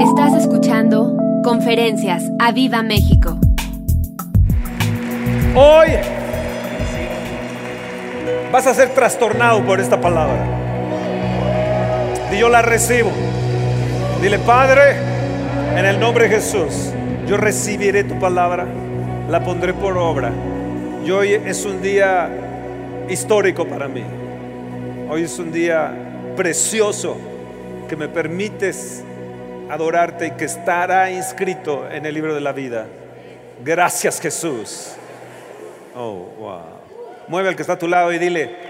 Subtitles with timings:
[0.00, 3.38] Estás escuchando Conferencias a Viva México.
[5.54, 5.88] Hoy
[8.52, 10.44] vas a ser trastornado por esta palabra.
[12.30, 13.10] Y yo la recibo.
[14.20, 14.96] Dile, Padre,
[15.76, 16.92] en el nombre de Jesús,
[17.26, 18.66] yo recibiré tu palabra,
[19.30, 20.30] la pondré por obra.
[21.06, 22.28] Y hoy es un día
[23.08, 24.02] histórico para mí.
[25.08, 25.90] Hoy es un día
[26.36, 27.16] precioso
[27.88, 29.02] que me permites
[29.70, 32.86] adorarte y que estará inscrito en el libro de la vida.
[33.64, 34.94] Gracias Jesús.
[35.94, 36.62] Oh, wow.
[37.28, 38.66] Mueve al que está a tu lado y dile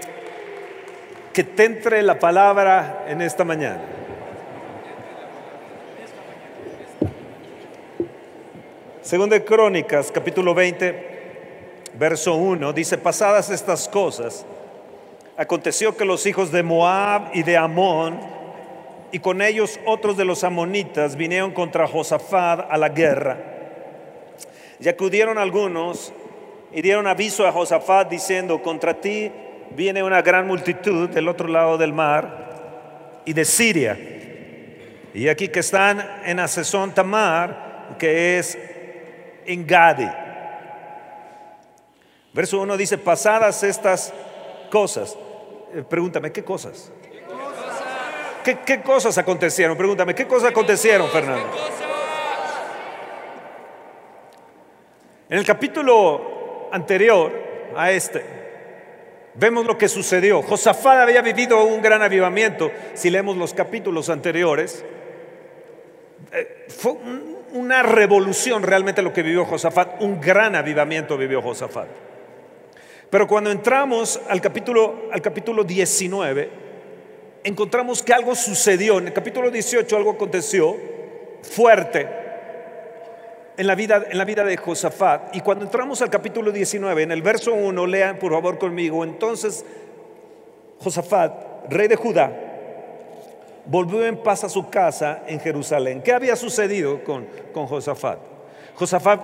[1.33, 3.81] que te entre la palabra en esta mañana.
[9.07, 11.07] Segunda de Crónicas, capítulo 20,
[11.97, 14.45] verso 1, dice, pasadas estas cosas,
[15.37, 18.19] aconteció que los hijos de Moab y de Amón,
[19.11, 23.37] y con ellos otros de los amonitas, vinieron contra Josafat a la guerra.
[24.79, 26.13] Y acudieron algunos
[26.71, 29.31] y dieron aviso a Josafat diciendo, contra ti
[29.75, 33.97] viene una gran multitud del otro lado del mar y de Siria.
[35.13, 38.57] Y aquí que están en Asesón Tamar, que es
[39.45, 40.13] en Gade.
[42.33, 44.13] Verso 1 dice, pasadas estas
[44.69, 45.17] cosas.
[45.73, 46.91] Eh, pregúntame, ¿qué cosas?
[48.47, 49.75] ¿Qué, ¿Qué, cosas acontecieron?
[49.75, 51.49] Pregúntame, ¿qué cosas acontecieron, Fernando?
[55.29, 57.29] En el capítulo anterior
[57.75, 58.23] a este,
[59.33, 60.41] vemos lo que sucedió.
[60.41, 62.71] Josafat había vivido un gran avivamiento.
[62.93, 64.85] Si leemos los capítulos anteriores,
[66.31, 66.95] eh, fue
[67.51, 71.89] una revolución realmente lo que vivió Josafat, un gran avivamiento vivió Josafat.
[73.09, 76.66] Pero cuando entramos al capítulo, al capítulo 19,
[77.47, 78.97] encontramos que algo sucedió.
[78.97, 80.75] En el capítulo 18 algo aconteció
[81.41, 82.07] fuerte
[83.55, 85.35] en la vida, en la vida de Josafat.
[85.35, 89.65] Y cuando entramos al capítulo 19, en el verso 1, lean por favor conmigo, entonces
[90.79, 92.31] Josafat, rey de Judá,
[93.65, 96.01] volvió en paz a su casa en Jerusalén.
[96.03, 98.19] ¿Qué había sucedido con, con Josafat?
[98.75, 99.21] Josafat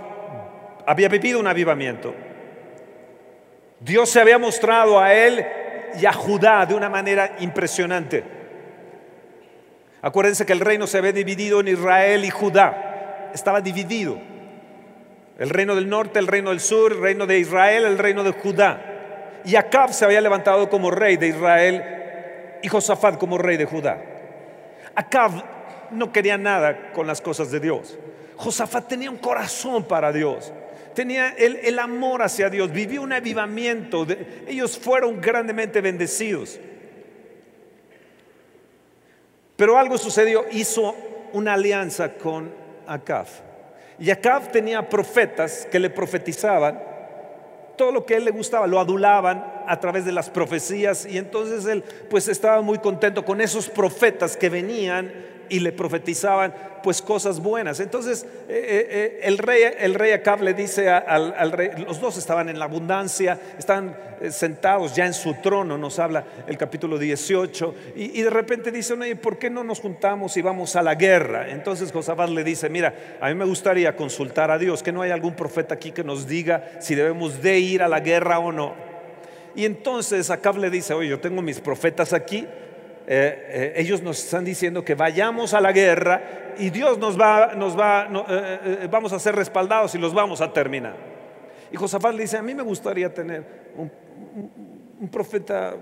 [0.85, 2.13] había vivido un avivamiento.
[3.81, 5.45] Dios se había mostrado a él
[5.99, 8.23] y a Judá de una manera impresionante.
[10.01, 13.29] Acuérdense que el reino se había dividido en Israel y Judá.
[13.33, 14.17] Estaba dividido.
[15.39, 18.31] El reino del norte, el reino del sur, el reino de Israel, el reino de
[18.31, 18.81] Judá.
[19.45, 21.83] Y Acab se había levantado como rey de Israel
[22.61, 24.01] y Josafat como rey de Judá.
[24.95, 25.31] Acab
[25.91, 27.97] no quería nada con las cosas de Dios.
[28.35, 30.51] Josafat tenía un corazón para Dios.
[30.93, 32.71] Tenía el, el amor hacia Dios.
[32.71, 34.05] Vivió un avivamiento.
[34.47, 36.59] Ellos fueron grandemente bendecidos.
[39.55, 40.45] Pero algo sucedió.
[40.51, 40.95] Hizo
[41.33, 42.51] una alianza con
[42.87, 43.27] Acab.
[43.99, 46.93] Y Acab tenía profetas que le profetizaban
[47.75, 51.17] todo lo que a él le gustaba, lo adulaban a través de las profecías y
[51.17, 55.11] entonces él pues estaba muy contento con esos profetas que venían
[55.53, 57.79] y le profetizaban pues cosas buenas.
[57.79, 62.49] Entonces eh, eh, el, rey, el rey Acab le dice al, rey, los dos estaban
[62.49, 63.39] en la abundancia,
[64.19, 68.71] eh, sentados ya en su trono, nos habla el capítulo 18, y, y de repente
[68.71, 71.51] dicen, oye, ¿por qué no nos juntamos y vamos a la guerra?
[71.51, 75.11] Entonces Josafat le dice, mira, a mí me gustaría consultar a Dios, que no hay
[75.11, 78.73] algún profeta aquí que nos diga si debemos de ir a la guerra o no.
[79.55, 82.47] Y entonces Acab le dice, oye, yo tengo mis profetas aquí,
[83.05, 87.53] eh, eh, ellos nos están diciendo que vayamos a la guerra y Dios nos va,
[87.53, 90.95] nos va, eh, vamos a ser respaldados y los vamos a terminar.
[91.71, 93.43] Y Josafat le dice, a mí me gustaría tener
[93.75, 95.75] un, profeta,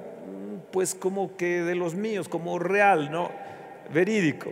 [0.72, 3.30] pues como que de los míos, como real, ¿no?
[3.94, 4.52] Verídico.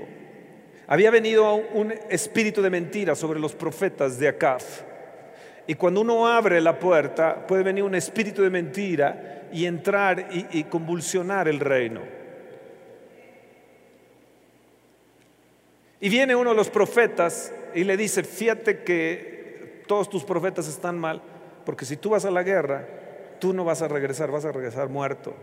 [0.86, 4.84] Había venido un espíritu de mentira sobre los profetas de Acaf.
[5.66, 10.64] Y cuando uno abre la puerta, puede venir un espíritu de mentira y entrar y
[10.66, 12.19] convulsionar el reino.
[16.02, 20.98] Y viene uno de los profetas y le dice, fíjate que todos tus profetas están
[20.98, 21.22] mal,
[21.66, 22.86] porque si tú vas a la guerra,
[23.40, 25.34] tú no vas a regresar, vas a regresar muerto.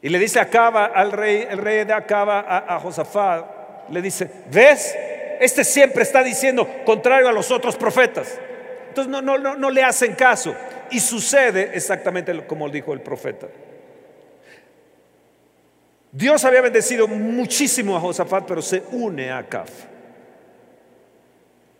[0.00, 4.28] Y le dice Acaba al rey, el rey de Acaba a, a Josafat, le dice,
[4.50, 4.96] ¿ves?
[5.40, 8.38] Este siempre está diciendo contrario a los otros profetas.
[8.88, 10.54] Entonces no, no, no, no le hacen caso.
[10.90, 13.46] Y sucede exactamente como dijo el profeta.
[16.12, 19.66] Dios había bendecido muchísimo a Josafat, pero se une a Acab.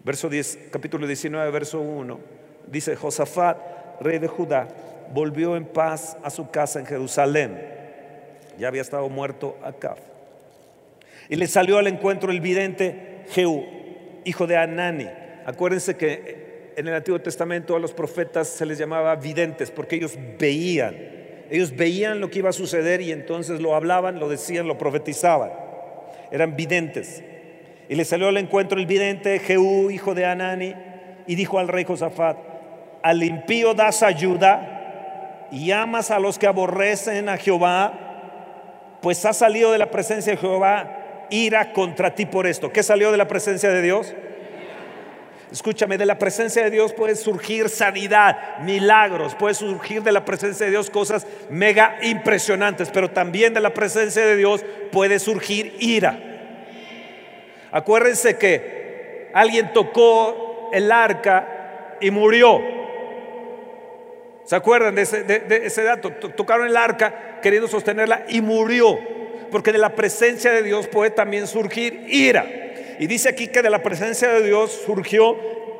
[0.02, 2.18] Verso 10, capítulo 19, verso 1.
[2.66, 3.58] Dice, Josafat,
[4.00, 4.68] rey de Judá,
[5.12, 7.60] volvió en paz a su casa en Jerusalén.
[8.58, 9.98] Ya había estado muerto Acab.
[11.28, 13.64] Y le salió al encuentro el vidente Jehú,
[14.24, 15.08] hijo de Anani.
[15.44, 20.16] Acuérdense que en el Antiguo Testamento a los profetas se les llamaba videntes porque ellos
[20.38, 20.96] veían.
[21.52, 25.50] Ellos veían lo que iba a suceder y entonces lo hablaban, lo decían, lo profetizaban.
[26.30, 27.22] Eran videntes.
[27.90, 30.74] Y le salió al encuentro el vidente Jehú, hijo de Anani,
[31.26, 32.38] y dijo al rey Josafat,
[33.02, 39.72] al impío das ayuda y amas a los que aborrecen a Jehová, pues ha salido
[39.72, 42.72] de la presencia de Jehová ira contra ti por esto.
[42.72, 44.14] ¿Qué salió de la presencia de Dios?
[45.52, 50.64] Escúchame, de la presencia de Dios puede surgir sanidad, milagros, puede surgir de la presencia
[50.64, 56.18] de Dios cosas mega impresionantes, pero también de la presencia de Dios puede surgir ira.
[57.70, 62.58] Acuérdense que alguien tocó el arca y murió.
[64.44, 66.12] ¿Se acuerdan de ese, dato?
[66.12, 68.98] Tocaron el arca queriendo sostenerla y murió
[69.50, 72.46] porque de la presencia de Dios puede también surgir ira.
[73.02, 75.36] Y dice aquí que de la presencia de Dios surgió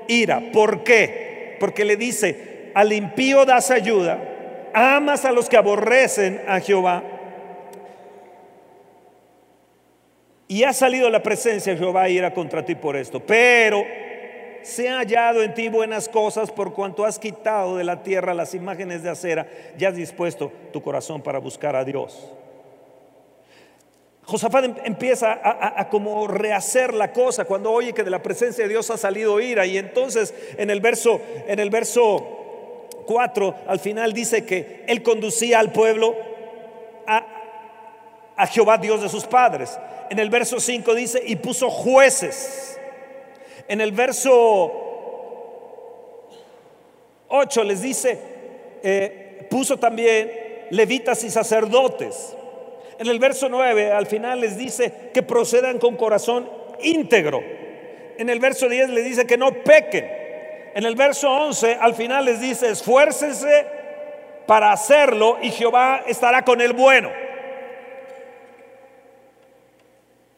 [0.09, 0.43] ira.
[0.53, 1.57] ¿Por qué?
[1.61, 4.19] Porque le dice, al impío das ayuda,
[4.75, 7.05] amas a los que aborrecen a Jehová.
[10.49, 13.21] Y ha salido la presencia de Jehová ira contra ti por esto.
[13.21, 13.85] Pero
[14.63, 18.53] se ha hallado en ti buenas cosas por cuanto has quitado de la tierra las
[18.53, 19.47] imágenes de acera
[19.79, 22.33] y has dispuesto tu corazón para buscar a Dios.
[24.25, 28.71] Josafat em, empieza a, como rehacer la cosa cuando oye que de la presencia de
[28.71, 34.13] Dios ha salido ira y entonces en el verso en el verso 4 al final
[34.13, 36.15] dice que él conducía al pueblo
[37.07, 37.27] a,
[38.37, 39.79] a Jehová Dios de sus padres.
[40.09, 42.79] En el verso 5 dice y puso jueces.
[43.67, 44.73] En el verso
[47.29, 48.19] 8 les dice
[48.83, 50.31] eh, puso también
[50.71, 52.37] levitas y sacerdotes.
[53.03, 56.49] En el verso 9 al final les dice que procedan con corazón
[56.85, 57.43] íntegro.
[58.17, 60.09] En el verso 10 les dice que no pequen.
[60.73, 63.67] En el verso 11 al final les dice esfuércense
[64.47, 67.11] para hacerlo y Jehová estará con el bueno.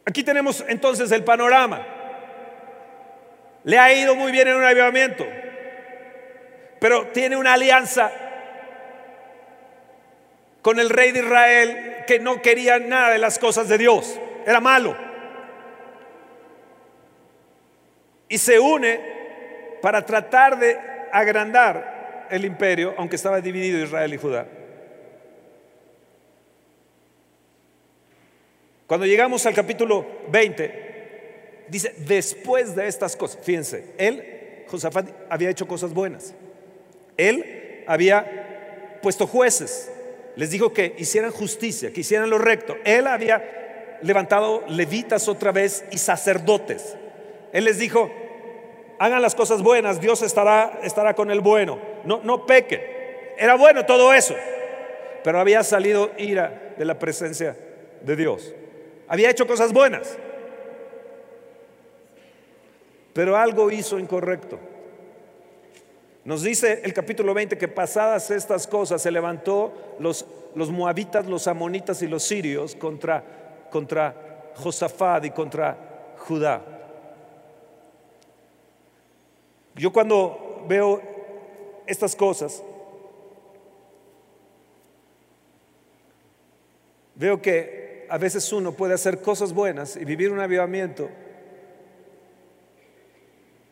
[0.06, 1.86] Aquí tenemos entonces el panorama.
[3.64, 5.26] Le ha ido muy bien en un avivamiento,
[6.80, 8.10] pero tiene una alianza
[10.64, 14.60] con el rey de Israel que no quería nada de las cosas de Dios, era
[14.60, 14.96] malo.
[18.30, 18.98] Y se une
[19.82, 20.80] para tratar de
[21.12, 24.46] agrandar el imperio, aunque estaba dividido Israel y Judá.
[28.86, 35.68] Cuando llegamos al capítulo 20, dice, después de estas cosas, fíjense, él, Josafat, había hecho
[35.68, 36.34] cosas buenas.
[37.18, 39.90] Él había puesto jueces,
[40.36, 42.76] les dijo que hicieran justicia, que hicieran lo recto.
[42.84, 46.96] Él había levantado levitas otra vez y sacerdotes.
[47.52, 48.10] Él les dijo,
[48.98, 51.78] hagan las cosas buenas, Dios estará, estará con el bueno.
[52.04, 52.80] No, no pequen.
[53.38, 54.34] Era bueno todo eso,
[55.22, 57.56] pero había salido ira de la presencia
[58.02, 58.54] de Dios.
[59.08, 60.16] Había hecho cosas buenas,
[63.12, 64.58] pero algo hizo incorrecto.
[66.24, 70.24] Nos dice el capítulo 20 que pasadas estas cosas se levantó los,
[70.54, 73.22] los moabitas, los amonitas y los sirios contra,
[73.70, 76.62] contra Josafat y contra Judá.
[79.74, 81.02] Yo cuando veo
[81.86, 82.62] estas cosas,
[87.16, 91.10] veo que a veces uno puede hacer cosas buenas y vivir un avivamiento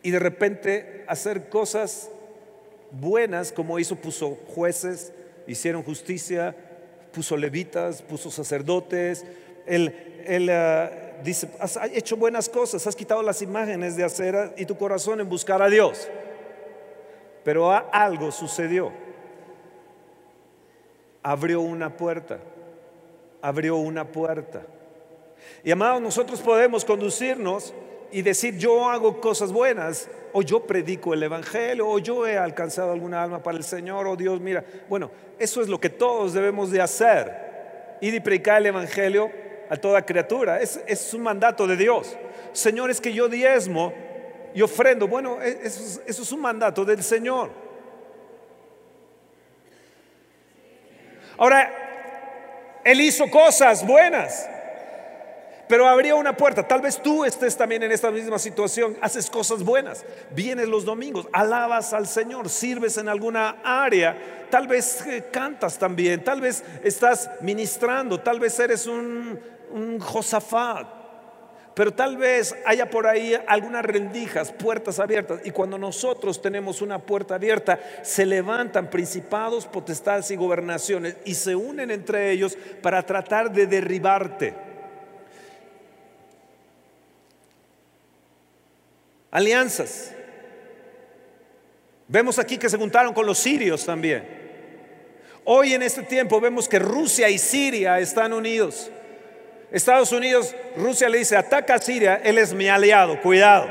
[0.02, 2.10] y de repente hacer cosas
[2.92, 5.12] buenas como hizo, puso jueces,
[5.46, 6.54] hicieron justicia,
[7.12, 9.24] puso levitas, puso sacerdotes.
[9.66, 10.90] Él, él ah,
[11.22, 15.28] dice, has hecho buenas cosas, has quitado las imágenes de acera y tu corazón en
[15.28, 16.08] buscar a Dios.
[17.44, 18.92] Pero algo sucedió.
[21.22, 22.38] Abrió una puerta,
[23.40, 24.62] abrió una puerta.
[25.64, 27.72] Y amados, nosotros podemos conducirnos
[28.12, 32.92] y decir yo hago cosas buenas, o yo predico el Evangelio, o yo he alcanzado
[32.92, 36.70] alguna alma para el Señor, o Dios, mira, bueno, eso es lo que todos debemos
[36.70, 39.30] de hacer, ir y predicar el Evangelio
[39.68, 42.16] a toda criatura, es, es un mandato de Dios.
[42.52, 43.94] Señor, es que yo diezmo
[44.54, 47.50] y ofrendo, bueno, e, eso, eso es un mandato del Señor.
[51.38, 54.48] Ahora, Él hizo cosas buenas.
[55.72, 56.68] Pero habría una puerta.
[56.68, 58.94] Tal vez tú estés también en esta misma situación.
[59.00, 60.04] Haces cosas buenas.
[60.32, 64.46] Vienes los domingos, alabas al Señor, sirves en alguna área.
[64.50, 66.22] Tal vez eh, cantas también.
[66.22, 68.20] Tal vez estás ministrando.
[68.20, 70.86] Tal vez eres un, un Josafat.
[71.72, 75.40] Pero tal vez haya por ahí algunas rendijas, puertas abiertas.
[75.42, 81.56] Y cuando nosotros tenemos una puerta abierta, se levantan principados, potestades y gobernaciones y se
[81.56, 84.71] unen entre ellos para tratar de derribarte.
[89.32, 90.12] Alianzas.
[92.06, 94.22] Vemos aquí que se juntaron con los sirios también.
[95.44, 98.90] Hoy en este tiempo vemos que Rusia y Siria están unidos.
[99.72, 103.70] Estados Unidos, Rusia le dice, ataca a Siria, él es mi aliado, cuidado.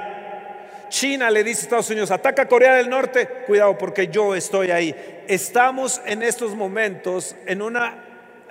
[0.89, 4.72] China le dice a Estados Unidos, ataca a Corea del Norte, cuidado porque yo estoy
[4.72, 4.96] ahí.
[5.27, 8.00] Estamos en estos momentos en una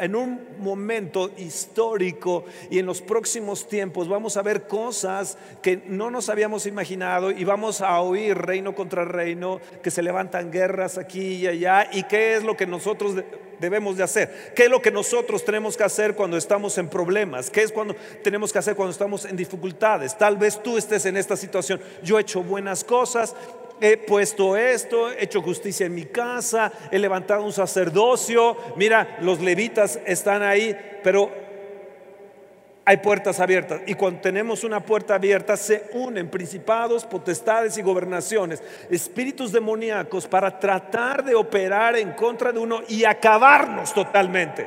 [0.00, 6.10] en un momento histórico y en los próximos tiempos vamos a ver cosas que no
[6.10, 11.36] nos habíamos imaginado y vamos a oír reino contra reino, que se levantan guerras aquí
[11.36, 13.14] y allá y qué es lo que nosotros
[13.60, 17.50] debemos de hacer, qué es lo que nosotros tenemos que hacer cuando estamos en problemas,
[17.50, 20.16] qué es cuando tenemos que hacer cuando estamos en dificultades.
[20.16, 23.36] Tal vez tú estés en esta situación, yo he hecho buenas cosas,
[23.80, 29.40] he puesto esto, he hecho justicia en mi casa, he levantado un sacerdocio, mira, los
[29.40, 31.30] levitas están ahí, pero
[32.84, 33.82] hay puertas abiertas.
[33.86, 40.58] Y cuando tenemos una puerta abierta, se unen principados, potestades y gobernaciones, espíritus demoníacos para
[40.58, 44.66] tratar de operar en contra de uno y acabarnos totalmente.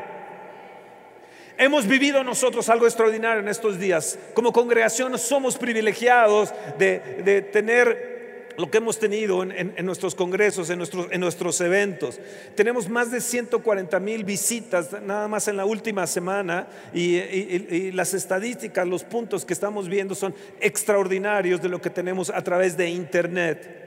[1.58, 4.17] Hemos vivido nosotros algo extraordinario en estos días.
[4.34, 8.12] Como congregación somos privilegiados de, de tener
[8.57, 12.19] lo que hemos tenido en, nuestros congresos, en nuestros, en nuestros eventos.
[12.55, 18.13] Tenemos más de 140 mil visitas nada más en la última semana y, y, las
[18.13, 22.89] estadísticas, los puntos que estamos viendo son extraordinarios de lo que tenemos a través de
[22.89, 23.83] Internet.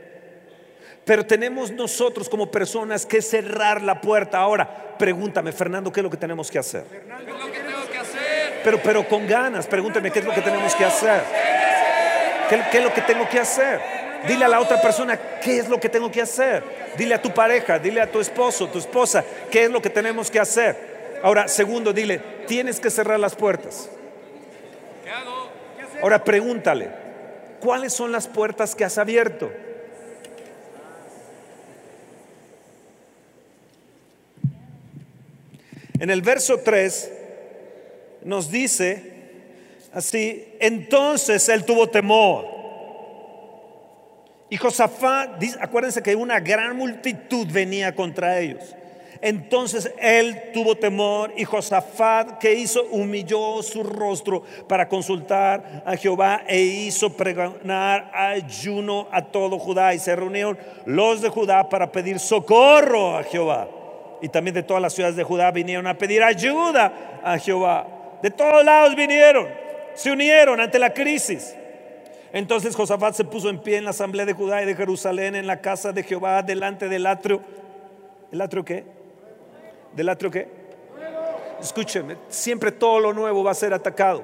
[1.04, 4.38] Pero tenemos nosotros como personas que cerrar la puerta.
[4.38, 6.84] Ahora, pregúntame, Fernando, ¿qué es lo que tenemos que hacer?
[8.64, 11.22] Pero, pero con ganas, pregúntame, ¿qué es lo que tenemos que hacer?
[12.48, 13.95] ¿Qué, qué es lo que tengo que hacer?
[14.26, 16.62] Dile a la otra persona qué es lo que tengo que hacer.
[16.96, 20.30] Dile a tu pareja, dile a tu esposo, tu esposa, qué es lo que tenemos
[20.30, 21.18] que hacer.
[21.22, 23.88] Ahora, segundo, dile, tienes que cerrar las puertas.
[26.02, 26.90] Ahora pregúntale,
[27.60, 29.50] ¿cuáles son las puertas que has abierto?
[35.98, 37.12] En el verso 3
[38.22, 39.12] nos dice
[39.94, 42.55] así, entonces él tuvo temor
[44.48, 48.76] y Josafat, acuérdense que una gran multitud venía contra ellos.
[49.20, 52.84] Entonces él tuvo temor y Josafat, que hizo?
[52.90, 59.94] Humilló su rostro para consultar a Jehová e hizo pregonar ayuno a todo Judá.
[59.94, 63.68] Y se reunieron los de Judá para pedir socorro a Jehová.
[64.22, 67.86] Y también de todas las ciudades de Judá vinieron a pedir ayuda a Jehová.
[68.22, 69.46] De todos lados vinieron,
[69.94, 71.54] se unieron ante la crisis.
[72.36, 75.46] Entonces Josafat se puso en pie en la asamblea de Judá y de Jerusalén, en
[75.46, 77.40] la casa de Jehová, delante del atrio.
[78.30, 78.84] ¿El atrio qué?
[79.94, 80.46] ¿Del atrio qué?
[81.58, 84.22] Escúcheme, siempre todo lo nuevo va a ser atacado.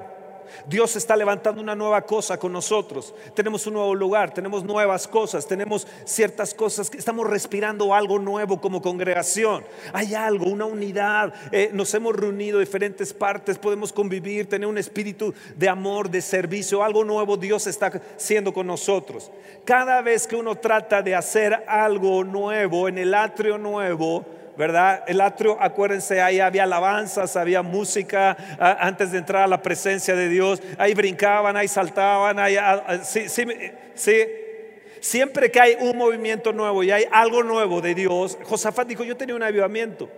[0.67, 3.13] Dios está levantando una nueva cosa con nosotros.
[3.35, 8.59] Tenemos un nuevo lugar, tenemos nuevas cosas, tenemos ciertas cosas que estamos respirando algo nuevo
[8.61, 9.63] como congregación.
[9.93, 11.33] Hay algo, una unidad.
[11.51, 16.83] Eh, nos hemos reunido diferentes partes, podemos convivir, tener un espíritu de amor, de servicio.
[16.83, 19.31] Algo nuevo Dios está haciendo con nosotros.
[19.65, 24.25] Cada vez que uno trata de hacer algo nuevo en el atrio nuevo,
[24.57, 25.03] ¿verdad?
[25.07, 28.37] El atrio, acuérdense, ahí había alabanzas, había música
[28.79, 30.61] antes de entrar a la presencia de Dios.
[30.77, 32.57] Ahí brincaban, ahí saltaban, ahí,
[33.03, 33.45] sí, sí,
[33.95, 34.27] sí.
[34.99, 39.17] Siempre que hay un movimiento nuevo y hay algo nuevo de Dios, Josafat dijo, yo
[39.17, 40.09] tenía un avivamiento.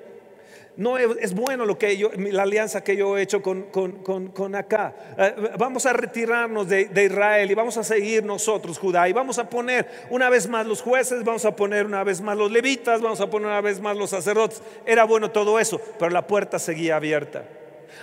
[0.77, 4.94] No es, bueno lo que yo, la alianza que yo he hecho con, acá.
[5.17, 9.39] Eh, vamos a retirarnos de, de, Israel y vamos a seguir nosotros, Judá, y vamos
[9.39, 13.01] a poner una vez más los jueces, vamos a poner una vez más los levitas,
[13.01, 14.62] vamos a poner una vez más los sacerdotes.
[14.86, 17.46] Era bueno todo eso, pero la puerta seguía abierta.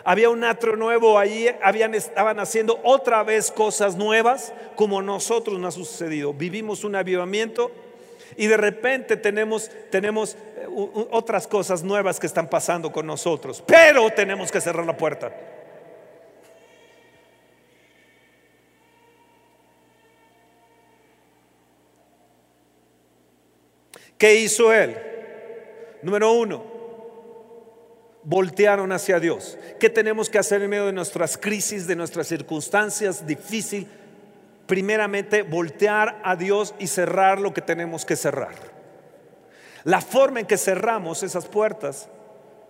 [0.05, 5.75] Había un atrio nuevo allí, habían, estaban haciendo otra vez cosas nuevas, como nosotros nos
[5.75, 6.33] ha sucedido.
[6.33, 7.71] Vivimos un avivamiento
[8.37, 10.67] y de repente tenemos, tenemos eh,
[11.11, 15.33] otras cosas nuevas que están pasando con nosotros, pero tenemos que cerrar la puerta.
[24.19, 24.97] ¿Qué hizo él?
[26.03, 26.65] Número uno,
[28.23, 29.59] voltearon hacia Dios.
[29.81, 34.02] ¿Qué tenemos que hacer en medio de nuestras crisis, de nuestras circunstancias difíciles?
[34.73, 38.55] Primeramente voltear a Dios y cerrar lo que tenemos que cerrar.
[39.85, 42.09] La forma en que cerramos esas puertas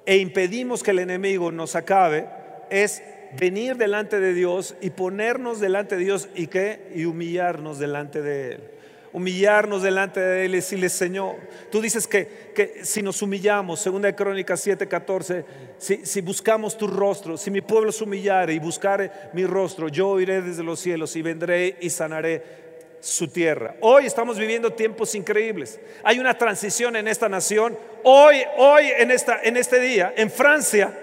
[0.05, 2.29] e impedimos que el enemigo nos acabe
[2.71, 3.05] es
[3.39, 6.91] venir delante de Dios y ponernos delante de Dios y qué?
[6.93, 8.71] Y humillarnos delante de Él.
[9.13, 11.37] Humillarnos delante de Él y decirle, Señor,
[11.71, 15.45] tú dices que, que si nos humillamos, segunda de Crónicas 7:14,
[15.77, 20.19] si, si buscamos tu rostro, si mi pueblo se humillare y buscare mi rostro, yo
[20.19, 22.63] iré desde los cielos y vendré y sanaré
[23.03, 23.75] su tierra.
[23.81, 25.81] Hoy estamos viviendo tiempos increíbles.
[26.05, 27.77] Hay una transición en esta nación.
[28.05, 30.97] Hoy, hoy en, esta, en este día, en Francia,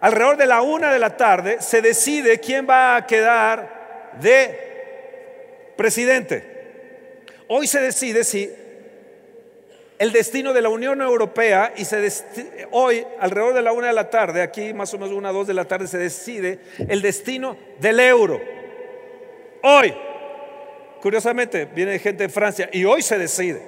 [0.00, 6.51] alrededor de la una de la tarde, se decide quién va a quedar de presidente.
[7.48, 8.50] Hoy se decide si
[9.98, 12.08] el destino de la Unión Europea y se
[12.70, 15.54] hoy alrededor de la una de la tarde, aquí más o menos una dos de
[15.54, 16.58] la tarde se decide
[16.88, 18.40] el destino del euro.
[19.62, 19.94] Hoy
[21.02, 23.60] Curiosamente, viene gente de Francia y hoy se decide.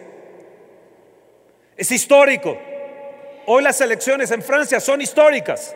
[1.77, 2.57] Es histórico.
[3.47, 5.75] Hoy las elecciones en Francia son históricas.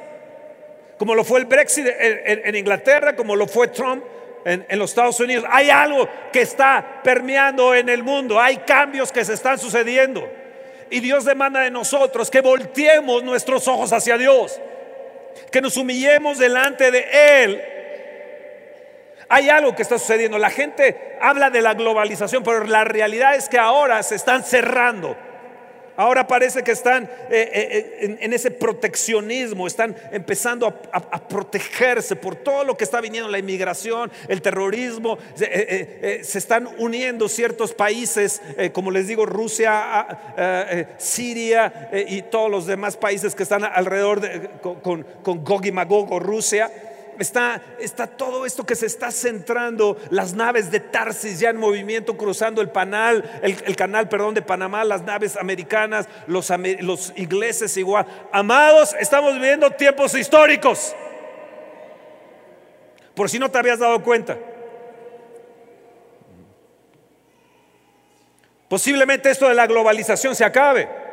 [0.99, 4.05] Como lo fue el Brexit en, Inglaterra, como lo fue Trump
[4.49, 5.45] en, los Estados Unidos.
[5.49, 8.41] Hay algo que está permeando en el mundo.
[8.41, 10.29] Hay cambios que se están sucediendo.
[10.91, 14.61] Y Dios demanda de nosotros que volteemos nuestros ojos hacia Dios.
[15.53, 17.07] Que nos humillemos delante de
[17.43, 17.63] Él
[19.29, 20.39] hay algo que está sucediendo.
[20.39, 25.17] La gente habla de la globalización, pero la realidad es que ahora se están cerrando.
[25.99, 32.63] Ahora parece que están eh, eh, en, ese proteccionismo, están empezando a, protegerse por todo
[32.63, 35.19] lo que está viniendo, la inmigración, el terrorismo.
[35.35, 38.41] se eh, están uniendo ciertos países,
[38.73, 45.03] como les digo, Rusia, Siria y todos los demás países que están alrededor de, con,
[45.03, 46.71] con Gog y Magog o Rusia
[47.19, 52.17] está, está todo esto que se está centrando, las naves de Tarsis ya en movimiento
[52.17, 58.07] cruzando el, panal, el, canal perdón, de Panamá, las naves americanas, los, los ingleses igual.
[58.33, 60.95] Amados, estamos viviendo tiempos históricos.
[63.15, 64.39] Por si no te habías dado cuenta.
[68.69, 71.08] Posiblemente esto de la globalización se acabe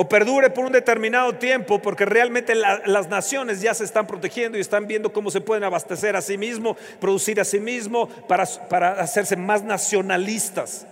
[0.00, 4.60] o perdure por un determinado tiempo, porque realmente las naciones ya se están protegiendo y
[4.60, 8.92] están viendo cómo se pueden abastecer a sí mismo, producir a sí mismo para, para
[8.92, 10.86] hacerse más nacionalistas.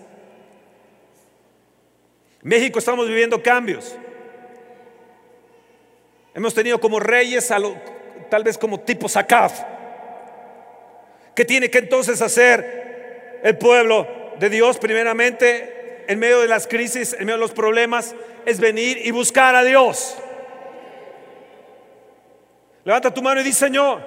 [2.42, 3.95] México estamos viviendo cambios.
[6.35, 7.49] Hemos tenido como reyes,
[8.29, 9.62] tal vez como tipo Sacaf,
[11.33, 14.09] que tiene que entonces hacer el pueblo
[14.40, 15.75] de Dios primeramente
[16.09, 18.14] en medio de las crisis, en medio de los problemas,
[18.45, 20.16] es venir y buscar a Dios.
[22.85, 24.01] Levanta tu mano y dice, Señor,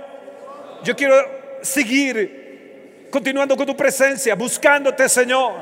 [0.84, 1.16] yo quiero
[1.62, 5.54] seguir continuando con tu presencia, buscándote, Señor.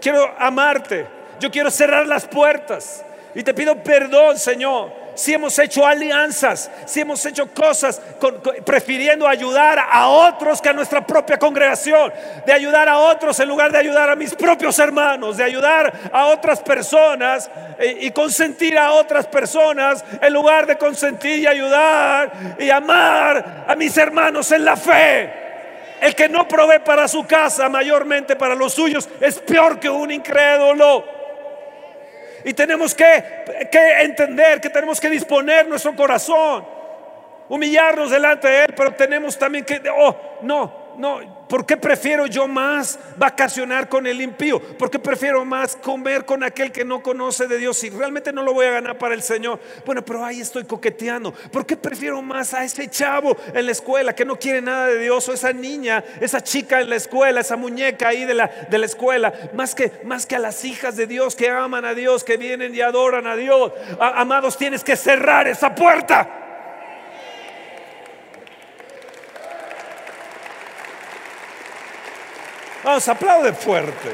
[0.00, 1.06] Quiero amarte.
[1.40, 3.04] Yo quiero cerrar las puertas.
[3.34, 8.00] Y te pido perdón, Señor si hemos hecho alianzas, si hemos hecho cosas
[8.64, 12.12] prefiriendo ayudar a otros que a nuestra propia congregación,
[12.46, 16.26] de ayudar a otros en lugar de ayudar a mis propios hermanos, de ayudar a
[16.26, 22.70] otras personas eh, y consentir a otras personas en lugar de consentir y ayudar y
[22.70, 25.44] amar a mis hermanos en la fe.
[26.00, 30.10] El que no provee para su casa, mayormente para los suyos, es peor que un
[30.10, 31.13] incrédulo.
[32.44, 33.24] Y tenemos que,
[34.02, 36.66] entender que tenemos que disponer nuestro corazón,
[37.48, 42.48] humillarnos delante de Él, pero tenemos también que, oh, no, no, ¿por qué prefiero yo
[42.48, 44.60] más vacacionar con el impío?
[44.60, 47.78] ¿Por qué prefiero más comer con aquel que no conoce de Dios?
[47.78, 49.60] Si realmente no lo voy a ganar para el Señor.
[49.84, 51.32] Bueno, pero ahí estoy coqueteando.
[51.32, 54.98] ¿Por qué prefiero más a ese chavo en la escuela que no quiere nada de
[54.98, 55.28] Dios?
[55.28, 58.86] O esa niña, esa chica en la escuela, esa muñeca ahí de la, de la
[58.86, 59.32] escuela.
[59.54, 62.74] Más que, más que a las hijas de Dios que aman a Dios, que vienen
[62.74, 63.72] y adoran a Dios.
[63.98, 66.43] amados, tienes que cerrar esa puerta.
[72.84, 74.10] Vamos, aplaude fuerte.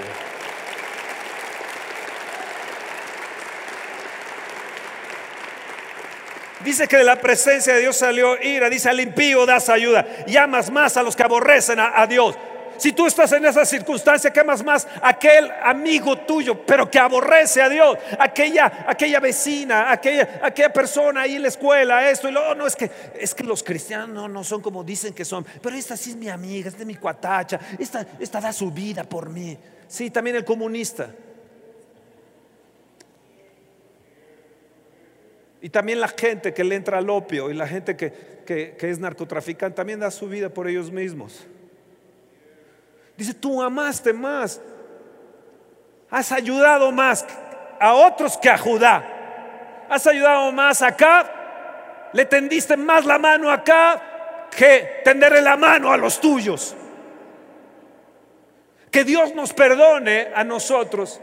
[6.60, 10.36] Dice que de la presencia de Dios salió ira, dice al impío das ayuda y
[10.36, 12.38] amas más a los que aborrecen a, a Dios.
[12.80, 17.60] Si tú estás en esa circunstancia, ¿qué más más aquel amigo tuyo, pero que aborrece
[17.60, 22.54] a Dios, aquella, aquella vecina, aquella, aquella persona ahí en la escuela, esto y lo
[22.54, 25.94] no es que es que los cristianos no, son como dicen que son, pero esta
[25.94, 29.58] sí es mi amiga, esta es mi cuatacha, esta, esta da su vida por mí.
[29.86, 31.10] Sí, también el comunista.
[35.60, 38.88] Y también la gente que le entra al opio y la gente que, que, que
[38.88, 41.46] es narcotraficante también da su vida por ellos mismos.
[43.20, 44.62] Dice, tú amaste más.
[46.08, 47.26] Has ayudado más
[47.78, 49.84] a otros que a Judá.
[49.90, 52.08] Has ayudado más acá.
[52.14, 56.74] Le tendiste más la mano acá que tenderle la mano a los tuyos.
[58.90, 61.20] Que Dios nos perdone a nosotros,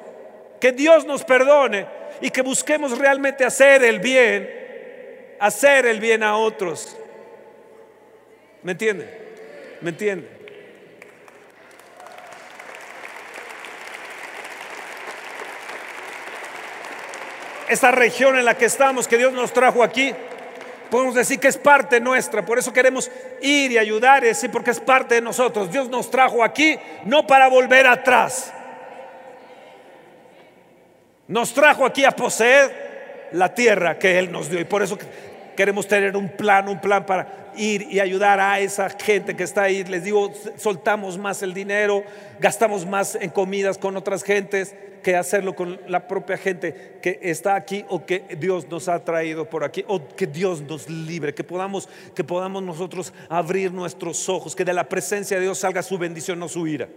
[0.62, 1.88] que Dios nos perdone
[2.22, 6.96] y que busquemos realmente hacer el bien, hacer el bien a otros.
[8.62, 9.78] ¿Me entiende?
[9.82, 10.37] ¿Me entiende?
[17.68, 20.14] Esta región en la que estamos, que Dios nos trajo aquí,
[20.90, 22.46] podemos decir que es parte nuestra.
[22.46, 25.72] Por eso queremos ir y ayudar y decir, porque es parte de nosotros.
[25.72, 28.54] Dios nos trajo aquí no para volver atrás.
[31.28, 34.62] Nos trajo aquí a poseer la tierra que Él nos dio.
[34.62, 34.98] Y por eso
[35.58, 39.64] queremos tener un plan, un plan para ir y ayudar a esa gente que está
[39.64, 39.84] ahí.
[39.84, 42.06] Les digo, soltamos más el dinero,
[42.40, 44.74] gastamos más en comidas con otras gentes
[45.08, 49.50] que hacerlo con la propia gente que está aquí o que Dios nos ha traído
[49.50, 54.54] por aquí o que Dios nos libre, que podamos que podamos nosotros abrir nuestros ojos,
[54.54, 56.90] que de la presencia de Dios salga su bendición, no su ira.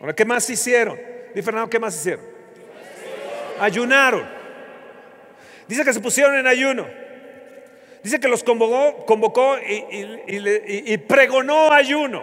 [0.00, 0.98] Ahora, ¿qué más hicieron?
[1.34, 2.24] Dice Fernando, ¿qué más hicieron?
[3.60, 4.26] Ayunaron.
[5.68, 7.05] Dice que se pusieron en ayuno.
[8.02, 12.22] Dice que los convocó, convocó y, pregonó ayuno.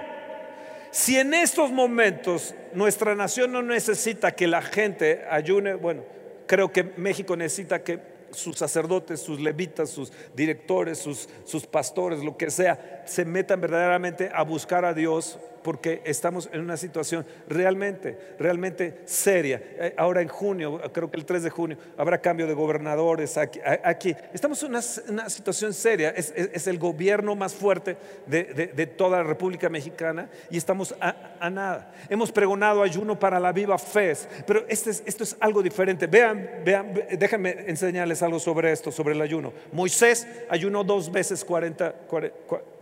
[0.91, 6.03] Si en estos momentos nuestra nación no necesita que la gente ayune, bueno,
[6.45, 7.99] creo que México necesita que
[8.31, 14.31] sus sacerdotes, sus levitas, sus directores, sus, sus pastores, lo que sea, se metan verdaderamente
[14.33, 19.61] a buscar a Dios porque estamos en una situación realmente, realmente seria.
[19.63, 24.15] Eh, ahora en junio, creo que el 3 de junio, habrá cambio de gobernadores aquí.
[24.33, 26.09] Estamos en una, situación seria.
[26.09, 31.91] Es, el gobierno más fuerte de, toda la República Mexicana y estamos a, nada.
[32.09, 34.03] Hemos pregonado ayuno para la viva fe,
[34.45, 36.07] pero este esto es algo diferente.
[36.07, 39.53] Vean, vean, déjenme enseñarles algo sobre esto, sobre el ayuno.
[39.71, 42.73] Moisés ayunó dos veces 40, 40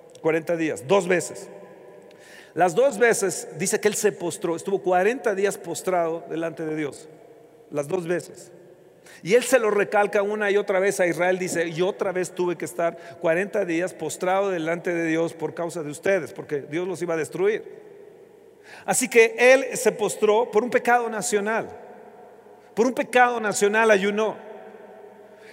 [0.57, 1.49] días, dos veces.
[2.53, 7.07] Las dos veces dice que él se postró, estuvo 40 días postrado delante de Dios.
[7.69, 8.51] Las dos veces.
[9.23, 12.31] Y él se lo recalca una y otra vez a Israel, dice, y otra vez
[12.31, 16.87] tuve que estar 40 días postrado delante de Dios por causa de ustedes, porque Dios
[16.87, 17.63] los iba a destruir.
[18.85, 21.69] Así que él se postró por un pecado nacional,
[22.73, 24.37] por un pecado nacional ayunó.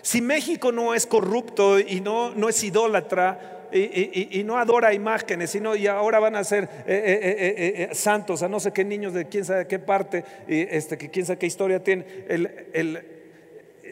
[0.03, 5.75] Si México no es corrupto y no, no es idólatra, y, no adora imágenes, sino
[5.77, 9.27] y ahora van a ser eh, eh, eh, santos a no sé qué niños de
[9.27, 12.05] quién sabe qué parte, y este, que quién sabe qué historia tiene.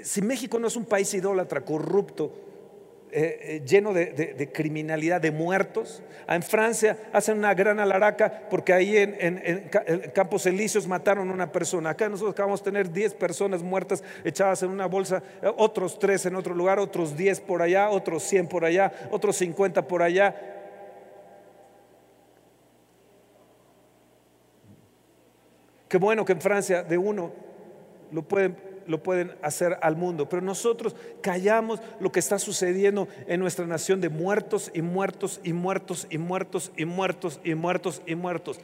[0.02, 2.45] si México no es un país idólatra, corrupto,
[3.64, 6.02] lleno de, criminalidad, de muertos.
[6.28, 9.70] En Francia hacen una gran alaraca porque ahí en,
[10.14, 11.90] Campos Elíseos mataron a una persona.
[11.90, 15.22] Acá nosotros acabamos de tener 10 personas muertas echadas en una bolsa,
[15.56, 19.86] otros 3 en otro lugar, otros 10 por allá, otros 100 por allá, otros 50
[19.86, 20.34] por allá.
[25.88, 27.32] Qué bueno que en Francia de uno
[28.10, 30.28] lo pueden lo pueden hacer al mundo.
[30.28, 35.52] Pero nosotros callamos lo que está sucediendo en nuestra nación de muertos y muertos y
[35.52, 38.60] muertos y muertos y muertos y muertos y muertos.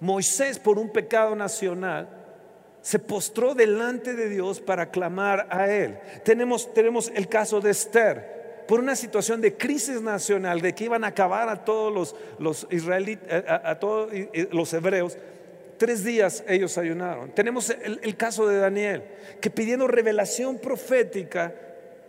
[0.00, 2.08] Moisés por un pecado nacional
[2.82, 5.98] se postró delante de Dios para clamar a él.
[6.24, 11.02] Tenemos, tenemos el caso de Esther por una situación de crisis nacional, de que iban
[11.02, 14.12] a acabar a todos los, los israelitas, a todos
[14.52, 15.18] los hebreos,
[15.80, 17.30] Tres días ellos ayunaron.
[17.30, 19.02] Tenemos el, caso de Daniel,
[19.40, 21.54] que pidiendo revelación profética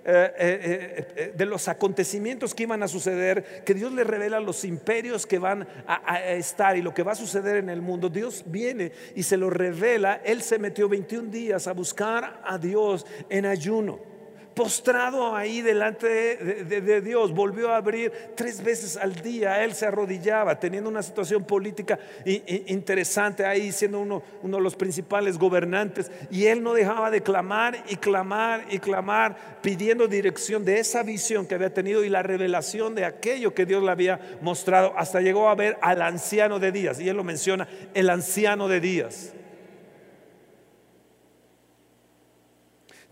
[0.04, 4.66] eh, eh, eh, de los acontecimientos que iban a suceder, que Dios le revela los
[4.66, 8.10] imperios que van a, estar y lo que va a suceder en el mundo.
[8.10, 10.20] Dios viene y se lo revela.
[10.26, 14.11] Él se metió 21 días a buscar a Dios en ayuno
[14.54, 20.60] postrado ahí delante de, Dios, volvió a abrir tres veces al día, él se arrodillaba,
[20.60, 26.62] teniendo una situación política interesante ahí, siendo uno, uno de los principales gobernantes, y él
[26.62, 31.74] no dejaba de clamar y clamar y clamar, pidiendo dirección de esa visión que había
[31.74, 35.78] tenido y la revelación de aquello que Dios le había mostrado, hasta llegó a ver
[35.82, 39.34] al anciano de días, y él lo menciona, el anciano de días.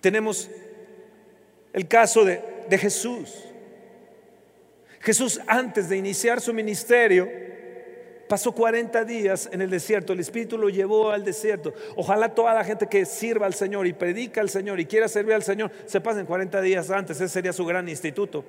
[0.02, 0.49] Tenemos
[1.73, 2.41] el caso de,
[2.77, 3.45] Jesús.
[5.01, 7.27] Jesús antes de iniciar su ministerio
[8.27, 11.73] pasó 40 días en el desierto, el Espíritu lo llevó al desierto.
[11.95, 15.34] Ojalá toda la gente que sirva al Señor y predica al Señor y quiera servir
[15.34, 18.45] al Señor se pasen 40 días antes, ese sería su gran instituto.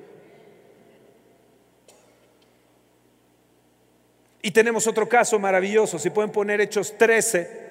[4.43, 7.71] Y tenemos otro caso maravilloso, si pueden poner Hechos 13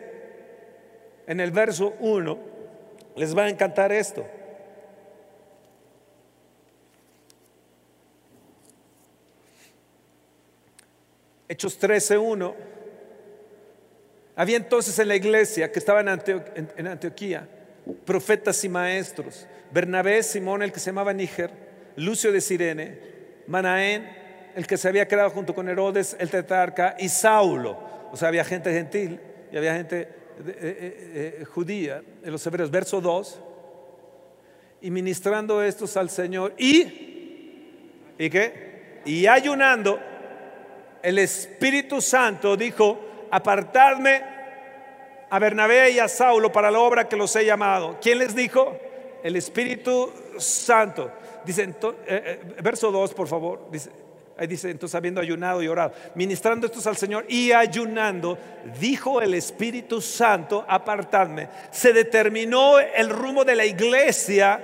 [1.27, 2.37] en el verso 1.
[3.15, 4.25] Les va a encantar esto.
[11.49, 12.53] Hechos 13.1.
[14.35, 17.49] Había entonces en la iglesia que estaba en, Antioquía
[18.05, 19.47] profetas y maestros.
[19.71, 21.49] Bernabé, Simón, el que se llamaba Níger,
[21.95, 22.99] Lucio de Sirene,
[23.47, 24.07] Manaén,
[24.55, 27.79] el que se había quedado junto con Herodes, el tetrarca, y Saulo.
[28.11, 29.19] O sea, había gente gentil
[29.51, 30.07] y había gente eh,
[30.47, 32.69] eh, eh, judía en los hebreos.
[32.69, 33.41] Verso 2.
[34.81, 36.83] Y ministrando estos al Señor y,
[38.19, 39.01] ¿y qué?
[39.03, 39.99] Y ayunando
[41.01, 42.99] el Espíritu Santo dijo,
[43.31, 44.21] apartadme
[45.29, 47.97] a Bernabé y a Saulo para la obra que los he llamado.
[48.01, 48.77] ¿Quién les dijo?
[49.23, 51.11] El Espíritu Santo.
[51.45, 51.73] Dice, eh,
[52.07, 53.69] eh, verso 2, por favor.
[54.37, 58.37] Ahí dice, entonces habiendo ayunado y orado, ministrando estos al Señor y ayunando,
[58.79, 61.49] dijo el Espíritu Santo, apartadme.
[61.71, 64.61] Se determinó el rumbo de la iglesia,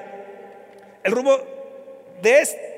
[1.03, 1.37] el rumbo
[2.21, 2.74] de este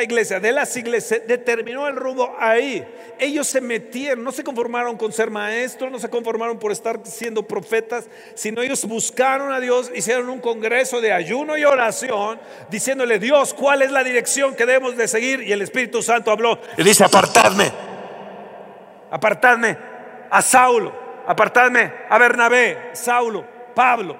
[0.00, 2.86] iglesia, de las iglesias, determinó el rumbo ahí.
[3.18, 7.42] Ellos se metieron, no se conformaron con ser maestros, no se conformaron por estar siendo
[7.42, 13.52] profetas, sino ellos buscaron a Dios, hicieron un congreso de ayuno y oración, diciéndole, Dios,
[13.52, 15.42] ¿cuál es la dirección que debemos de seguir?
[15.42, 17.72] Y el Espíritu Santo habló y dice, apartadme,
[19.10, 19.76] apartadme
[20.30, 20.92] a Saulo,
[21.26, 24.16] apartadme a Bernabé, Saulo, Pablo,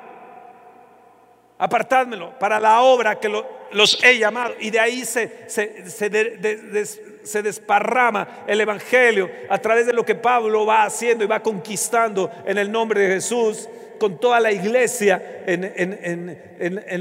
[1.59, 4.55] apartádmelo para la obra que lo, los he llamado.
[4.61, 10.85] Y de ahí se, se, desparrama el Evangelio a través de lo que Pablo va
[10.85, 15.63] haciendo y va conquistando en el nombre de Jesús con toda la iglesia en,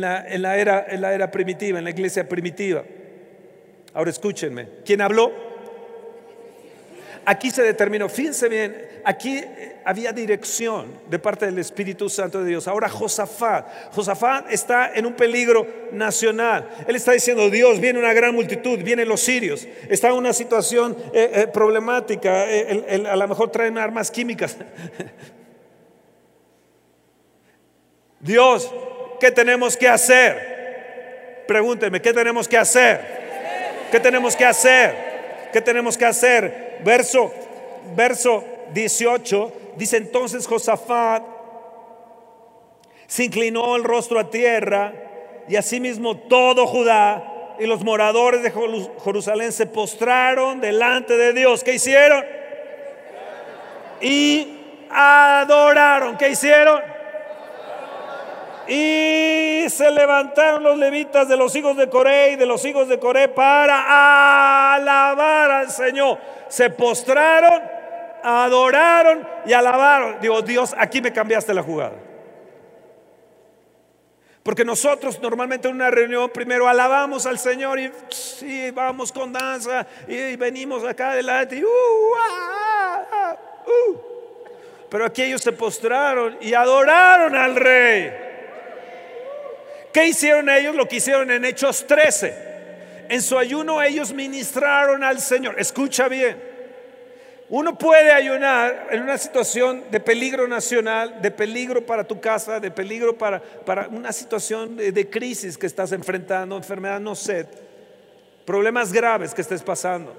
[0.01, 2.83] la, la, era, en la era primitiva, en la iglesia primitiva.
[3.93, 5.50] Ahora escúchenme, ¿quién habló?
[7.23, 12.49] Aquí se determinó, fíjense bien, aquí eh, había dirección de parte del Espíritu Santo de
[12.49, 12.67] Dios.
[12.67, 16.67] Ahora Josafat, Josafat está en un peligro nacional.
[16.87, 20.97] Él está diciendo, Dios, viene una gran multitud, vienen los sirios, está en una situación
[21.13, 24.57] eh, eh, problemática, a lo mejor traen armas químicas.
[28.19, 28.73] Dios,
[29.19, 31.43] ¿qué tenemos que hacer?
[31.47, 33.21] Pregúnteme, ¿qué tenemos que hacer?
[33.91, 35.49] ¿Qué tenemos que hacer?
[35.51, 36.70] ¿Qué tenemos que hacer?
[36.83, 37.31] Verso,
[37.95, 41.23] verso 18 dice entonces Josafat
[43.07, 44.93] se inclinó el rostro a tierra
[45.47, 48.51] y asimismo todo Judá y los moradores de
[49.03, 51.63] Jerusalén se postraron delante de Dios.
[51.63, 52.25] ¿Qué hicieron?
[54.01, 54.57] Y
[54.89, 56.17] adoraron.
[56.17, 56.90] ¿Qué hicieron?
[58.67, 62.99] Y se levantaron los levitas de los hijos de Coré y de los hijos de
[62.99, 66.19] Coré para alabar al Señor.
[66.47, 67.61] Se postraron,
[68.23, 70.17] adoraron y alabaron.
[70.21, 71.95] Digo, Dios, aquí me cambiaste la jugada.
[74.43, 80.35] Porque nosotros normalmente en una reunión primero alabamos al Señor y vamos con danza y
[80.35, 81.67] venimos acá adelante y, uh,
[82.17, 83.97] ah, ah, uh.
[84.89, 88.20] Pero aquí ellos se postraron y adoraron al rey.
[89.93, 90.75] ¿Qué hicieron ellos?
[90.75, 92.51] Lo que hicieron en Hechos 13.
[93.09, 95.59] En su ayuno ellos ministraron al Señor.
[95.59, 96.51] Escucha bien.
[97.49, 102.71] Uno puede ayunar en una situación de peligro nacional, de peligro para tu casa, de
[102.71, 107.45] peligro para, para una situación de, de crisis que estás enfrentando, enfermedad, no sé,
[108.45, 110.15] problemas graves que estés pasando.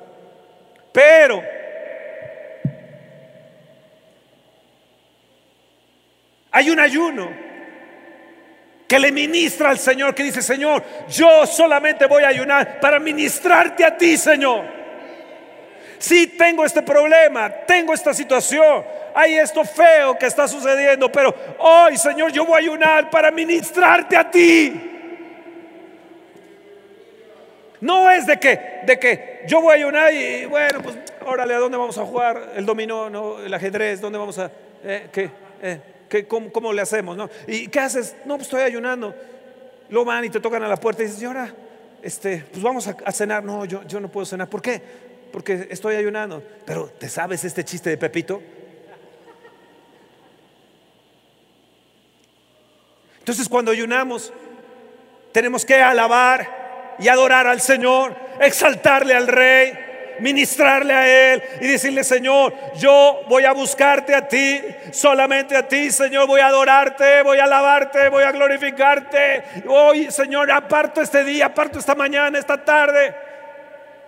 [0.93, 1.43] Pero
[6.51, 7.52] hay un ayuno
[8.93, 13.87] que le ministra al Señor, que dice, Señor, yo solamente voy a ayunar para ministrarte
[13.87, 14.67] a ti, Señor.
[15.97, 21.97] Si tengo este problema, tengo esta situación, hay esto feo que está sucediendo, pero hoy,
[21.97, 24.75] Señor, yo voy a ayunar para ministrarte a ti.
[27.81, 31.59] No es de que, de que yo voy a ayunar y bueno, pues órale, ¿a
[31.61, 32.51] dónde vamos a jugar?
[32.57, 34.51] El dominó, no, el ajedrez, ¿dónde vamos a...
[34.85, 35.31] Eh, ¿Qué?
[35.63, 35.81] Eh,
[36.29, 37.17] cómo, le hacemos?
[37.47, 38.15] ¿Y qué haces?
[38.25, 39.15] No, pues estoy ayunando.
[39.89, 41.55] Lo van y te tocan a la puerta y dices, señora,
[42.03, 43.43] este, pues vamos a, cenar.
[43.45, 44.49] No, yo no puedo cenar.
[44.49, 44.83] ¿Por qué?
[45.33, 46.43] Porque estoy ayunando.
[46.65, 48.43] Pero, ¿te sabes este chiste de Pepito?
[53.19, 54.33] Entonces, cuando ayunamos,
[55.31, 59.73] tenemos que alabar y adorar al Señor, exaltarle al Rey
[60.23, 65.91] ministrarle a Él y decirle, Señor, yo voy a buscarte a ti, solamente a ti,
[65.91, 69.43] Señor, voy a adorarte, voy a alabarte, voy a glorificarte.
[69.67, 73.15] Hoy, Señor, aparto este día, aparto esta mañana, esta tarde,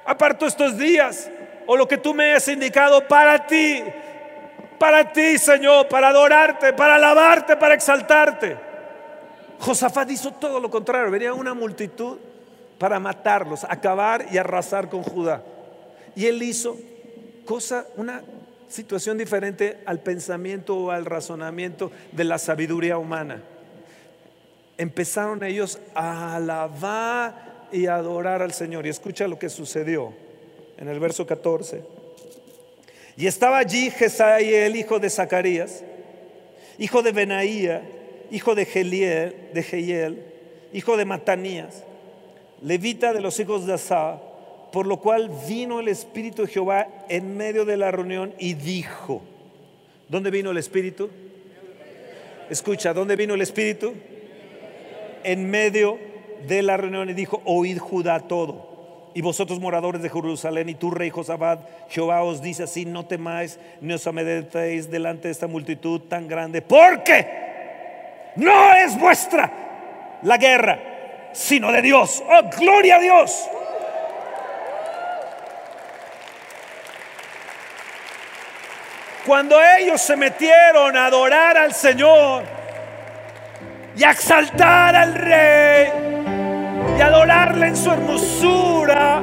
[0.04, 1.28] aparto estos días,
[1.66, 3.82] o lo que tú me has indicado para ti,
[4.78, 8.56] para ti, Señor, para adorarte, para alabarte, para exaltarte.
[9.58, 12.18] Josafat hizo todo lo contrario, venía una multitud
[12.78, 15.42] para matarlos, acabar y arrasar con Judá.
[16.16, 16.76] Y él hizo
[17.44, 18.22] cosa, una
[18.68, 23.42] situación diferente al pensamiento o al razonamiento de la sabiduría humana.
[24.76, 28.86] Empezaron ellos a alabar y adorar al Señor.
[28.86, 30.12] Y escucha lo que sucedió
[30.76, 31.82] en el verso 14.
[33.16, 35.84] Y estaba allí el hijo de Zacarías,
[36.78, 37.82] hijo de Benaía,
[38.30, 40.24] hijo de Geliel,
[40.72, 41.84] hijo de Matanías,
[42.60, 44.20] levita de los hijos de Asa,
[44.74, 49.22] por lo cual vino el Espíritu de Jehová en medio de la reunión y dijo,
[50.08, 51.08] ¿dónde vino el Espíritu?
[52.50, 53.94] Escucha, ¿dónde vino el Espíritu?
[55.22, 55.96] En medio
[56.48, 59.12] de la reunión y dijo, oíd Judá todo.
[59.14, 63.60] Y vosotros moradores de Jerusalén y tú rey Josabad, Jehová os dice así, no temáis
[63.80, 67.24] ni os amedrentéis delante de esta multitud tan grande, porque
[68.34, 72.24] no es vuestra la guerra, sino de Dios.
[72.28, 73.48] Oh, gloria a Dios.
[79.26, 82.44] Cuando ellos se metieron a adorar al Señor
[83.96, 85.88] y a exaltar al Rey
[86.98, 89.22] y adorarle en su hermosura,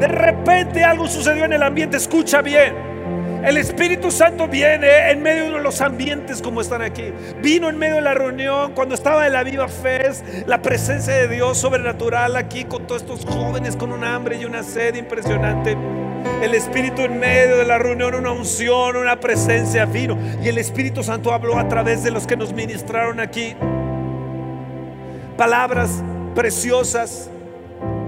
[0.00, 1.96] de repente algo sucedió en el ambiente.
[1.96, 2.74] Escucha bien.
[3.44, 7.12] El Espíritu Santo viene en medio de los ambientes como están aquí.
[7.40, 10.10] Vino en medio de la reunión cuando estaba en la Viva Fe,
[10.46, 14.64] la presencia de Dios sobrenatural aquí con todos estos jóvenes con un hambre y una
[14.64, 15.76] sed impresionante.
[16.42, 20.16] El Espíritu en medio de la reunión, una unción, una presencia vino.
[20.42, 23.56] Y el Espíritu Santo habló a través de los que nos ministraron aquí.
[25.36, 26.02] Palabras
[26.34, 27.30] preciosas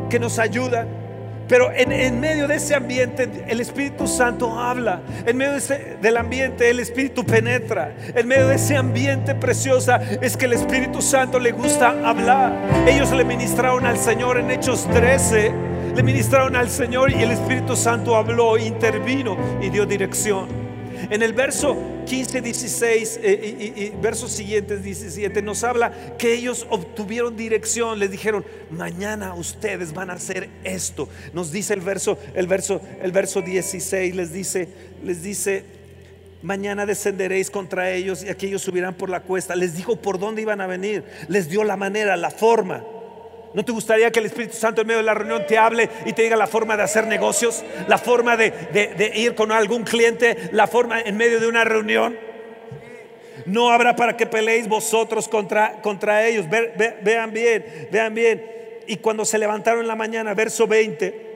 [0.09, 1.01] que nos ayudan.
[1.49, 5.01] Pero en, medio de ese ambiente el Espíritu Santo habla.
[5.27, 5.55] En medio
[6.01, 7.93] del ambiente el Espíritu penetra.
[8.15, 12.53] En medio de ese ambiente preciosa es que el Espíritu Santo le gusta hablar.
[12.87, 17.77] Ellos le ministraron al Señor en Hechos 13 le ministraron al Señor y el Espíritu
[17.77, 20.49] Santo habló, intervino y dio dirección.
[21.11, 21.77] En el verso
[22.07, 28.45] 15, 16 eh, y, versos siguientes 17 nos habla que ellos obtuvieron dirección, les dijeron,
[28.71, 31.09] mañana ustedes van a hacer esto.
[31.33, 34.69] Nos dice el verso, el verso, el verso 16, les dice,
[35.03, 35.65] les dice,
[36.43, 39.57] mañana descenderéis contra ellos y aquellos subirán por la cuesta.
[39.57, 42.85] Les dijo por dónde iban a venir, les dio la manera, la forma.
[43.53, 46.13] ¿No te gustaría que el Espíritu Santo en medio de la reunión te hable y
[46.13, 47.65] te diga la forma de hacer negocios?
[47.89, 52.17] La forma de, ir con algún cliente, la forma en medio de una reunión.
[53.47, 56.47] No habrá para que peleéis vosotros contra, contra ellos.
[56.49, 58.47] vean bien, vean bien.
[58.87, 61.31] Y cuando se levantaron en la mañana, verso 20,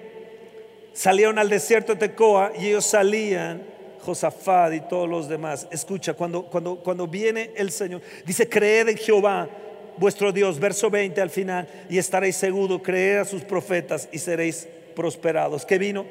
[0.93, 5.67] salieron al desierto de Tecoa y ellos salían, Josafat y todos los demás.
[5.73, 9.49] Escucha, cuando, cuando, cuando viene el Señor, dice, creed en Jehová
[9.97, 14.69] vuestro Dios, verso 20 al final, y estaréis seguros, creer a sus profetas y seréis
[14.95, 15.65] prosperados.
[15.65, 16.07] ¿Qué vino?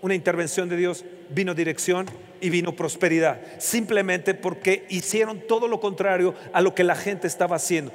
[0.00, 2.06] Una intervención de Dios, vino dirección
[2.40, 7.56] y vino prosperidad, simplemente porque hicieron todo lo contrario a lo que la gente estaba
[7.56, 7.92] haciendo.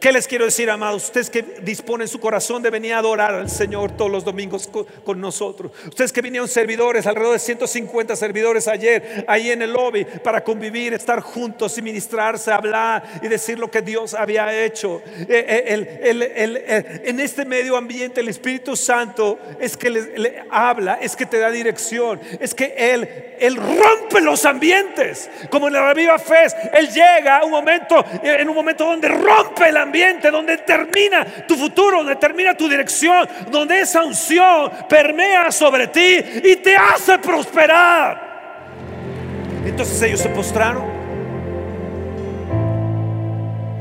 [0.00, 1.04] ¿Qué les quiero decir, amados?
[1.04, 5.20] Ustedes que disponen su corazón de venir a adorar al Señor todos los domingos con,
[5.20, 5.72] nosotros.
[5.88, 10.92] Ustedes que vinieron servidores, alrededor de 150 servidores ayer, ahí en el lobby, para convivir,
[10.92, 15.00] estar juntos y ministrarse, hablar y decir lo que Dios había hecho.
[15.20, 15.64] Eh,
[16.06, 21.38] eh, en este medio ambiente, el Espíritu Santo es que le, habla, es que te
[21.38, 25.30] da dirección, es que Él, Él rompe los ambientes.
[25.50, 29.68] Como en la viva fe, Él llega a un momento, en un momento donde rompe
[29.68, 35.86] el ambiente donde termina tu futuro, donde termina tu dirección, donde esa unción permea sobre
[35.88, 38.34] ti y te hace prosperar.
[39.64, 40.84] Entonces ellos se postraron,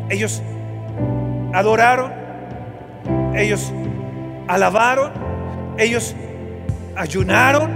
[0.09, 0.41] ellos
[1.53, 2.13] adoraron,
[3.35, 3.71] ellos
[4.47, 5.11] alabaron,
[5.77, 6.15] ellos
[6.95, 7.71] ayunaron,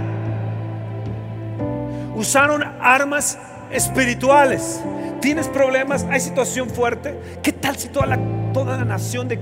[2.14, 3.38] usaron armas
[3.70, 4.80] espirituales
[5.20, 7.18] tienes problemas, hay situación fuerte.
[7.42, 8.18] ¿Qué tal si toda la,
[8.52, 9.38] toda la nación de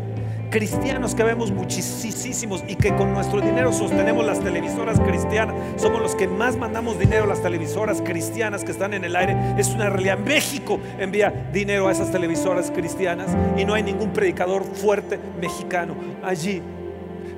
[0.51, 6.15] cristianos que vemos muchísimos y que con nuestro dinero sostenemos las televisoras cristianas, somos los
[6.15, 9.37] que más mandamos dinero a las televisoras cristianas que están en el aire.
[9.59, 10.19] Es una realidad.
[10.19, 16.63] México envía dinero a esas televisoras cristianas y no hay ningún predicador fuerte mexicano allí.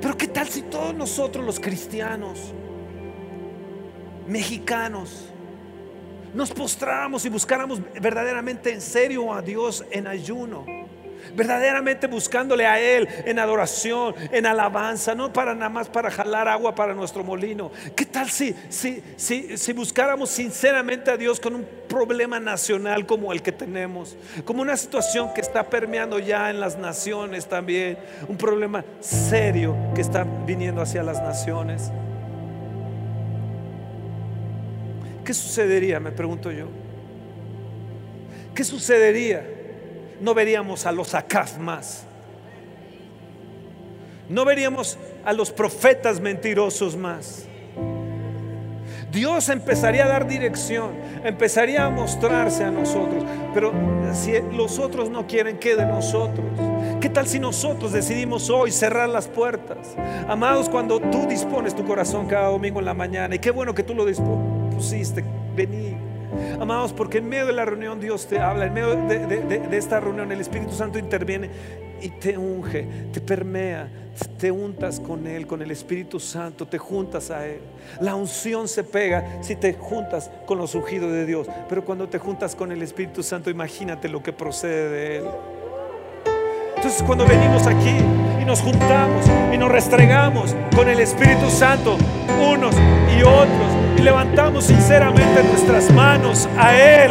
[0.00, 2.52] Pero ¿qué tal si todos nosotros los cristianos,
[4.26, 5.32] mexicanos,
[6.34, 10.64] nos postráramos y buscáramos verdaderamente en serio a Dios en ayuno.
[11.34, 16.74] verdaderamente buscándole a Él en adoración, en alabanza, no para nada más para jalar agua
[16.74, 17.70] para nuestro molino.
[17.94, 23.32] ¿Qué tal si, si, si, si buscáramos sinceramente a Dios con un problema nacional como
[23.32, 28.36] el que tenemos, como una situación que está permeando ya en las naciones también, un
[28.36, 31.90] problema serio que está viniendo hacia las naciones?
[35.28, 36.68] ¿Qué sucedería, me pregunto yo?
[38.54, 39.46] ¿Qué sucedería?
[40.22, 42.06] No veríamos a los Acaf más.
[44.26, 47.44] No veríamos a los profetas mentirosos más.
[49.12, 53.22] Dios empezaría a dar dirección, empezaría a mostrarse a nosotros.
[53.52, 53.74] Pero
[54.14, 56.46] si los otros no quieren, ¿qué de nosotros?
[57.00, 59.94] ¿Qué tal si nosotros decidimos hoy cerrar las puertas?
[60.26, 63.84] Amados, cuando tú dispones tu corazón cada domingo en la mañana, y qué bueno que
[63.84, 65.24] tú lo dispusiste,
[65.54, 66.08] vení
[66.60, 70.30] Amados, porque en medio de la reunión Dios te habla, en medio de, esta reunión
[70.30, 71.48] el Espíritu Santo interviene
[72.00, 73.88] y te unge, te permea,
[74.38, 77.60] te untas con Él, con el Espíritu Santo, te juntas a Él.
[78.00, 82.18] La unción se pega si te juntas con los ungidos de Dios, pero cuando te
[82.18, 85.24] juntas con el Espíritu Santo, imagínate lo que procede de Él.
[86.78, 87.96] Entonces cuando venimos aquí
[88.40, 91.98] y nos juntamos y nos restregamos con el Espíritu Santo,
[92.40, 92.72] unos
[93.18, 97.10] y otros, y levantamos sinceramente nuestras manos a Él.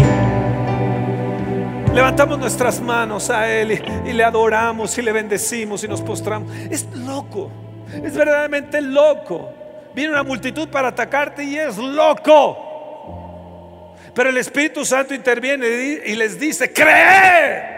[1.94, 6.50] Levantamos nuestras manos a Él y, le adoramos y le bendecimos y nos postramos.
[6.72, 7.52] Es loco,
[7.92, 9.50] es verdaderamente loco.
[9.94, 12.58] Viene una multitud para atacarte y es loco.
[14.14, 15.68] Pero el Espíritu Santo interviene
[16.06, 17.77] y les dice, cree.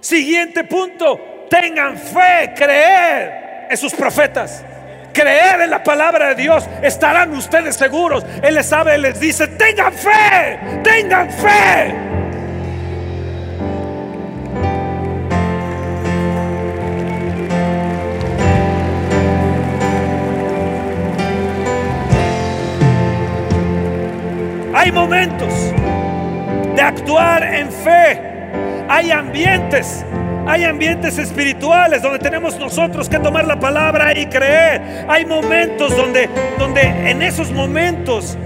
[0.00, 4.64] Siguiente punto, tengan fe, creer en sus profetas
[5.12, 8.24] creer en la palabra de Dios, estarán ustedes seguros.
[8.42, 11.94] Él les sabe, Él les dice, tengan fe, tengan fe.
[24.72, 25.52] Hay momentos
[26.74, 28.29] de actuar en fe.
[28.90, 30.04] Hay ambientes
[30.46, 35.06] hay ambientes espirituales donde tenemos nosotros que tomar la palabra y creer.
[35.08, 36.28] Hay momentos donde,
[36.58, 38.36] donde en esos momentos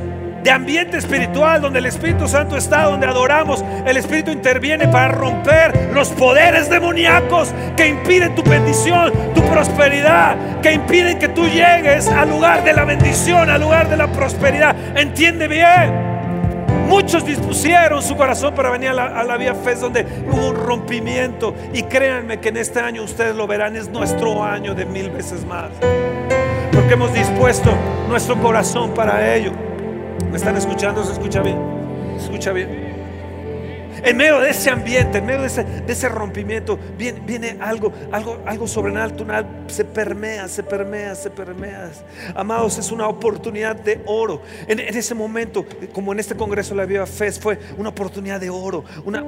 [0.42, 5.92] de ambiente espiritual, donde el Espíritu Santo está, donde adoramos, el Espíritu interviene para romper
[5.94, 12.28] los poderes demoníacos que impiden tu bendición, tu prosperidad, que impiden que tú llegues al
[12.28, 14.76] lugar de la bendición, al lugar de la prosperidad.
[14.94, 16.13] Entiende bien.
[16.94, 21.52] Muchos dispusieron su corazón para venir a la, Vía Fe, donde hubo un rompimiento.
[21.72, 25.44] Y créanme que en este año ustedes lo verán, es nuestro año de mil veces
[25.44, 25.70] más.
[26.72, 27.72] Porque hemos dispuesto
[28.08, 29.50] nuestro corazón para ello.
[30.30, 31.02] ¿Me están escuchando?
[31.02, 31.58] ¿Se escucha bien?
[32.16, 32.93] ¿Se escucha bien?
[34.04, 38.68] En medio de ese ambiente, en medio de ese, rompimiento, viene, viene, algo, algo, algo
[38.68, 41.90] sobrenatural, se permea, se permea, se permea.
[42.34, 44.42] Amados, es una oportunidad de oro.
[44.68, 48.50] En, ese momento, como en este congreso de la Viva Fe, fue una oportunidad de
[48.50, 49.22] oro, una,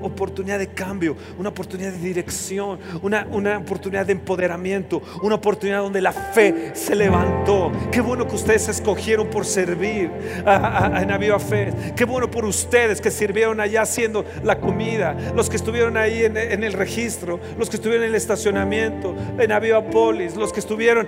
[0.00, 3.26] oportunidad de cambio, una oportunidad de dirección, una,
[3.58, 7.72] oportunidad de empoderamiento, una oportunidad donde la fe se levantó.
[7.90, 10.08] Qué bueno que ustedes escogieron por servir
[10.46, 11.72] en la Viva Fe.
[11.96, 13.23] Qué bueno por ustedes que sirvieron
[13.60, 18.10] allá haciendo la comida, los que estuvieron ahí en, el registro, los que estuvieron en
[18.10, 21.06] el estacionamiento, en Avivapolis, los que estuvieron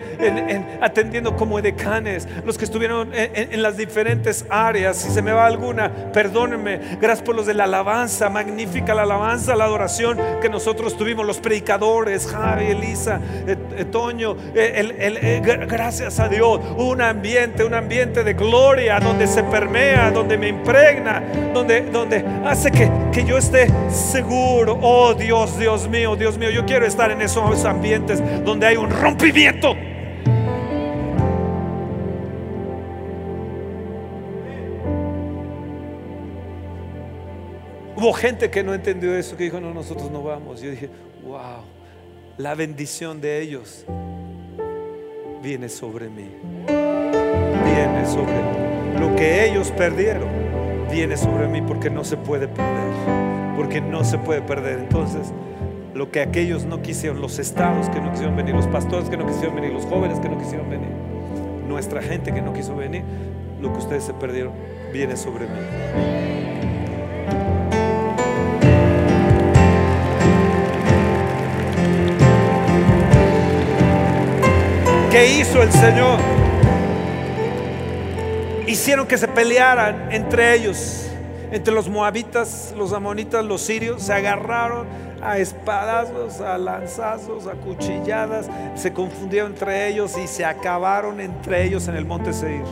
[0.81, 4.97] atendiendo como decanes, los que estuvieron en, las diferentes áreas.
[4.97, 6.81] Si se me va alguna, perdónenme.
[7.01, 11.39] Gracias por los de la alabanza, magnífica la alabanza, la adoración que nosotros tuvimos, los
[11.39, 18.35] predicadores, Javi, Elisa, eh, eh, Toño, eh, gracias a Dios, un ambiente, un ambiente de
[18.35, 21.83] gloria donde se permea, donde me impregna, donde
[22.45, 24.79] hace que, que yo esté seguro.
[24.81, 28.91] Oh Dios, Dios mío, Dios mío, yo quiero estar en esos ambientes donde hay un
[28.91, 29.75] rompimiento.
[37.97, 40.61] Hubo gente que no entendió eso, que dijo, no, nosotros no vamos.
[40.61, 40.91] Yo dije,
[41.25, 41.63] wow,
[42.37, 43.87] la bendición de ellos
[45.43, 46.29] viene sobre mí.
[46.67, 49.01] Viene sobre mí.
[49.01, 50.46] Lo que ellos perdieron
[50.91, 54.79] viene sobre mí porque no se puede perder, porque no se puede perder.
[54.81, 55.33] Entonces,
[55.95, 59.27] lo que aquellos no quisieron, los estados que no quisieron venir, los pastores que no
[59.27, 60.91] quisieron venir, los jóvenes que no quisieron venir,
[61.67, 63.03] nuestra gente que no quiso venir,
[63.61, 64.53] lo que ustedes se perdieron
[64.93, 65.53] viene sobre mí.
[75.11, 76.36] ¿Qué hizo el Señor?
[78.67, 81.03] Hicieron que se pelearan entre ellos.
[81.53, 84.89] entre los moabitas, los amonitas, los sirios, se agarraron
[85.23, 91.87] a espadazos, a lanzazos, a cuchilladas, se confundieron entre ellos y se acabaron entre ellos
[91.87, 92.65] en el monte Seir.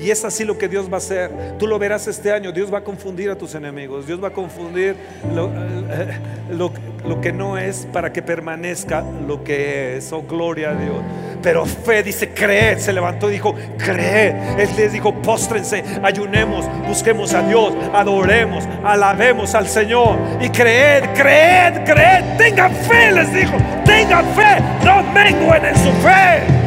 [0.00, 1.30] Y es así lo que Dios va a hacer.
[1.58, 2.52] Tú lo verás este año.
[2.52, 4.06] Dios va a confundir a tus enemigos.
[4.06, 4.96] Dios va a confundir
[5.34, 6.18] lo, eh,
[6.50, 10.10] lo, que no es para que permanezca lo que es.
[10.12, 10.96] Oh, gloria a Dios.
[11.42, 12.78] Pero fe dice, creed.
[12.78, 14.34] Se levantó y dijo, creed.
[14.58, 20.16] Él les dijo, póstrense, ayunemos, busquemos a Dios, adoremos, alabemos al Señor.
[20.40, 22.38] Y creed, creed, creed.
[22.38, 23.56] Tengan fe, les dijo.
[23.84, 24.62] Tengan fe.
[24.82, 26.59] No menguen en su fe.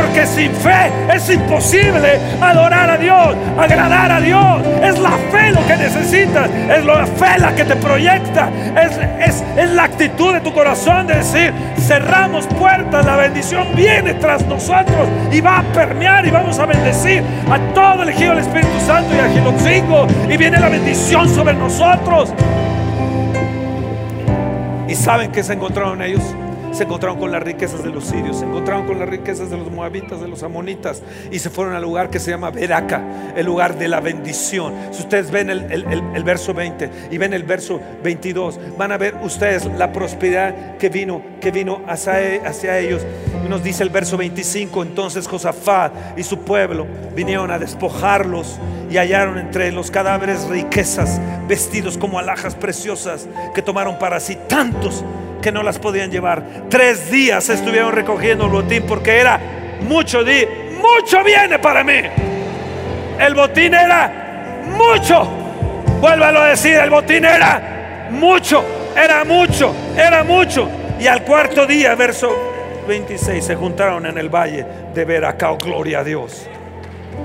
[0.00, 4.62] Porque sin fe es imposible adorar a Dios, agradar a Dios.
[4.82, 6.48] Es la fe lo que necesitas.
[6.70, 8.48] Es la fe la que te proyecta.
[8.76, 14.46] Es, es la actitud de tu corazón de decir, cerramos puertas, la bendición viene tras
[14.46, 18.80] nosotros y va a permear y vamos a bendecir a todo el ejido del Espíritu
[18.86, 20.06] Santo y a Giloxingo.
[20.30, 22.32] Y viene la bendición sobre nosotros.
[24.88, 26.22] ¿Y saben que se encontraron ellos?
[26.72, 29.70] Se encontraron con las riquezas de los sirios, se encontraron con las riquezas de los
[29.70, 33.78] moabitas, de los amonitas y se fueron al lugar que se llama Beraca, el lugar
[33.78, 34.74] de la bendición.
[34.92, 39.66] Si ustedes ven el, verso 20 y ven el verso 22, van a ver ustedes
[39.76, 43.02] la prosperidad que vino, que vino hacia, hacia ellos.
[43.48, 48.58] nos dice el verso 25, entonces Josafat y su pueblo vinieron a despojarlos
[48.90, 55.04] y hallaron entre los cadáveres riquezas, vestidos como alhajas preciosas que tomaron para sí tantos
[55.40, 56.42] que no las podían llevar.
[56.68, 59.40] Tres días estuvieron recogiendo el botín porque era
[59.82, 60.46] mucho, di,
[60.80, 62.00] mucho viene para mí.
[63.18, 65.28] El botín era mucho.
[66.00, 68.64] Vuélvalo a decir, el botín era mucho,
[68.96, 70.68] era mucho, era mucho.
[70.98, 72.30] Y al cuarto día, verso
[72.86, 74.64] 26, se juntaron en el valle
[74.94, 75.58] de Veracao.
[75.58, 76.46] Gloria a Dios.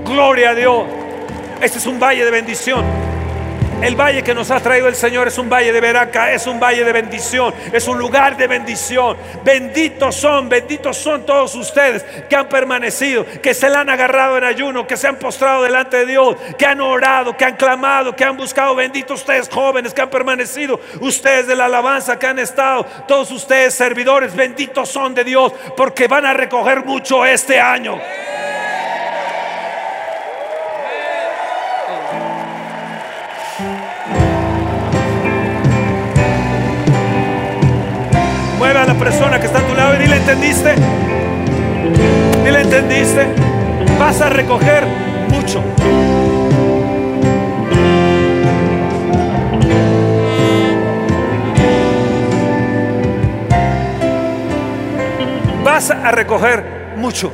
[0.04, 0.84] Gloria a Dios.
[1.60, 2.84] Este es un valle de bendición.
[3.82, 6.58] El valle que nos ha traído el Señor es un valle de veraca, es un
[6.58, 9.18] valle de bendición, es un lugar de bendición.
[9.44, 14.44] Benditos son, benditos son todos ustedes que han permanecido, que se le han agarrado en
[14.44, 18.24] ayuno, que se han postrado delante de Dios, que han orado, que han clamado, que
[18.24, 18.74] han buscado.
[18.74, 23.74] Benditos ustedes jóvenes que han permanecido, ustedes de la alabanza que han estado, todos ustedes
[23.74, 28.00] servidores, benditos son de Dios, porque van a recoger mucho este año.
[39.06, 40.74] Persona que está a tu lado y dile, ¿entendiste?
[42.44, 43.24] Dile, ¿entendiste?
[44.00, 44.82] Vas a recoger
[45.28, 45.62] mucho.
[55.62, 56.64] Vas a recoger
[56.96, 57.30] mucho.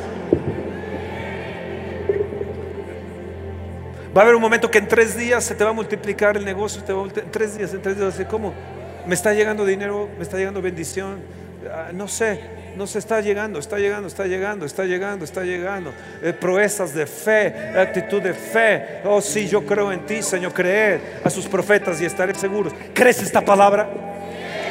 [4.15, 6.45] Va a haber un momento que en tres días se te va a multiplicar el
[6.45, 8.53] negocio, te va en tres días, en tres días, ¿cómo?
[9.07, 11.43] Me está llegando dinero, me está llegando bendición.
[11.75, 12.39] Ah, no sé,
[12.77, 15.95] no se está llegando, está llegando, está llegando, está llegando, está llegando.
[16.23, 19.01] Eh, proezas de fe, actitud de fe.
[19.07, 20.53] Oh, sí, yo creo en ti, Señor.
[20.53, 22.75] Creed a sus profetas y estaré seguros.
[22.93, 23.89] ¿Crees esta palabra?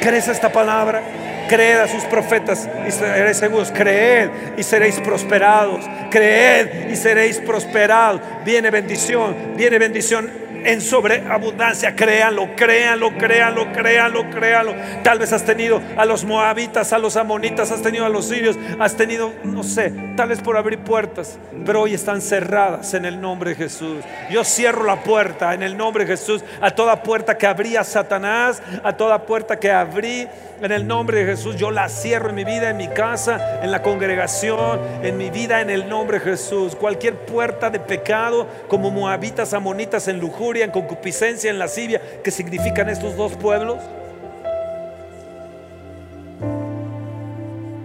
[0.00, 1.02] ¿Crees esta palabra?
[1.48, 3.72] Creed a sus profetas y seréis seguros.
[3.72, 5.84] Creed y seréis prosperados.
[6.08, 8.20] Creed y seréis prosperados.
[8.44, 11.94] Viene bendición, viene bendición en sobreabundancia.
[11.94, 14.74] Créanlo, créanlo, créanlo, créanlo, créanlo.
[15.02, 18.56] Tal vez has tenido a los moabitas, a los amonitas, has tenido a los sirios,
[18.78, 23.20] has tenido, no sé, tal vez por abrir puertas, pero hoy están cerradas en el
[23.20, 23.98] nombre de Jesús.
[24.30, 28.62] Yo cierro la puerta en el nombre de Jesús a toda puerta que abría Satanás,
[28.82, 30.28] a toda puerta que abrí
[30.62, 31.56] en el nombre de Jesús.
[31.56, 35.60] Yo la cierro en mi vida, en mi casa, en la congregación, en mi vida,
[35.60, 36.76] en el nombre de Jesús.
[36.76, 42.90] Cualquier puerta de pecado, como moabitas, amonitas, en lujuria, en concupiscencia, en lascivia, que significan
[42.90, 43.78] estos dos pueblos.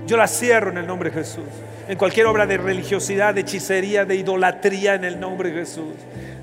[0.05, 1.45] Yo la cierro en el nombre de Jesús.
[1.87, 5.93] En cualquier obra de religiosidad, de hechicería, de idolatría, en el nombre de Jesús.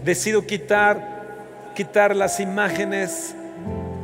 [0.02, 1.24] Decido quitar,
[1.74, 3.34] quitar las imágenes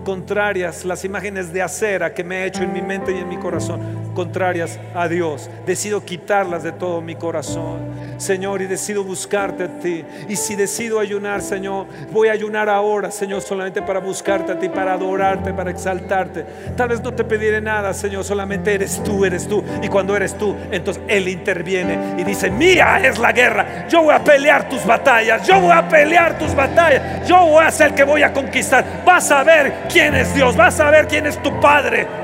[0.04, 3.36] contrarias, las imágenes de acera que me he hecho en mi mente y en mi
[3.36, 5.50] corazón, contrarias a Dios.
[5.66, 7.80] Decido quitarlas de todo mi corazón,
[8.18, 10.04] Señor, y decido buscarte a ti.
[10.28, 14.68] Y si decido ayunar, Señor, voy a ayunar ahora, Señor, solamente para buscarte a ti,
[14.68, 16.44] para adorarte, para exaltarte.
[16.76, 19.62] Tal vez no te pediré nada, Señor, solamente eres tú, eres tú.
[19.82, 24.14] Y cuando eres tú, entonces Él interviene y dice, mía es la guerra, yo voy
[24.14, 27.94] a pelear tus batallas, yo voy a pelear tus batallas, yo voy a ser el
[27.94, 28.84] que voy a conquistar.
[29.04, 32.19] Vas a ver quién es Dios, vas a ver quién es tu Padre.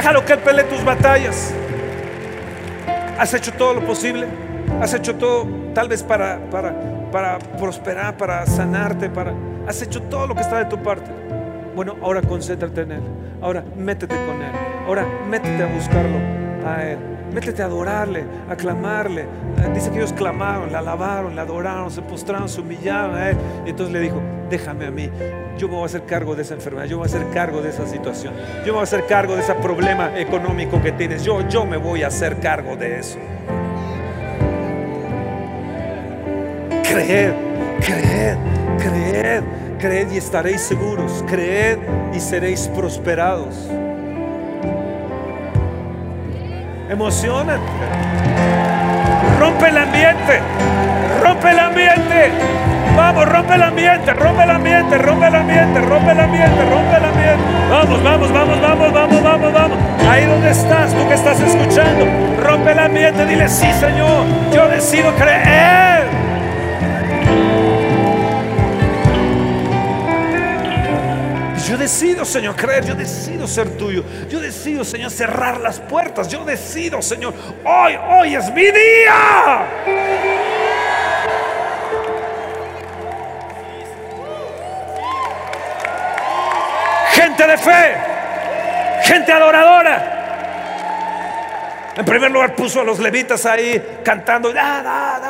[0.00, 1.52] Déjalo que Él pelee tus batallas.
[3.18, 4.26] Has hecho todo lo posible.
[4.80, 6.74] Has hecho todo tal vez para, para,
[7.12, 9.34] para prosperar, para sanarte, para...
[9.68, 11.10] Has hecho todo lo que está de tu parte.
[11.76, 13.02] Bueno, ahora concéntrate en Él.
[13.42, 14.52] Ahora métete con Él.
[14.86, 16.16] Ahora métete a buscarlo
[16.66, 16.98] a Él.
[17.32, 19.22] Métete a adorarle, a clamarle.
[19.22, 23.36] Eh, dice que ellos clamaron, le alabaron, le adoraron, se postraron, se humillaron a Él.
[23.66, 24.20] Y entonces le dijo,
[24.50, 25.10] déjame a mí.
[25.56, 27.60] Yo me voy a hacer cargo de esa enfermedad, yo me voy a hacer cargo
[27.62, 31.22] de esa situación, yo me voy a hacer cargo de ese problema económico que tienes.
[31.22, 33.18] Yo, yo me voy a hacer cargo de eso.
[36.90, 37.32] Creed,
[37.80, 38.36] creed,
[38.78, 39.42] creed,
[39.78, 41.24] creed y estaréis seguros.
[41.28, 41.78] Creed
[42.12, 43.70] y seréis prosperados.
[46.90, 47.62] Emocionate.
[49.38, 50.40] Rompe el ambiente.
[51.22, 52.32] Rompe el ambiente.
[52.96, 57.04] Vamos, rompe el ambiente, rompe el ambiente, rompe el ambiente, rompe el ambiente, rompe el
[57.04, 57.44] ambiente.
[57.70, 59.78] Vamos, vamos, vamos, vamos, vamos, vamos, vamos.
[60.10, 62.06] Ahí donde estás, tú que estás escuchando,
[62.42, 65.79] rompe el ambiente, dile, sí, Señor, yo decido creer.
[71.70, 74.02] Yo decido, Señor, creer, yo decido ser tuyo.
[74.28, 76.26] Yo decido, Señor, cerrar las puertas.
[76.26, 77.32] Yo decido, Señor,
[77.64, 79.68] hoy, hoy es mi día.
[87.12, 87.96] Gente de fe,
[89.04, 90.16] gente adoradora.
[91.96, 95.20] En primer lugar puso a los levitas ahí cantando, da, da,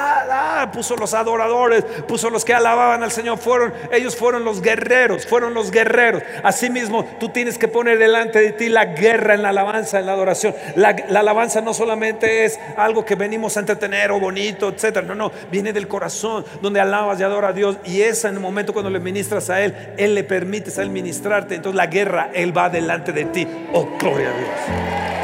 [0.73, 5.55] puso los adoradores, puso los que alababan al Señor, fueron, ellos fueron los guerreros, fueron
[5.55, 6.23] los guerreros.
[6.43, 10.13] Asimismo, tú tienes que poner delante de ti la guerra en la alabanza, en la
[10.13, 10.55] adoración.
[10.77, 15.07] La, la alabanza no solamente es algo que venimos a entretener o bonito, etcétera.
[15.07, 17.77] No, no, viene del corazón, donde alabas y adoras a Dios.
[17.85, 20.91] Y es en el momento cuando le ministras a Él, Él le permite a Él
[20.91, 21.57] ministrarte.
[21.57, 23.47] Entonces la guerra, Él va delante de ti.
[23.73, 25.20] Oh, gloria a Dios.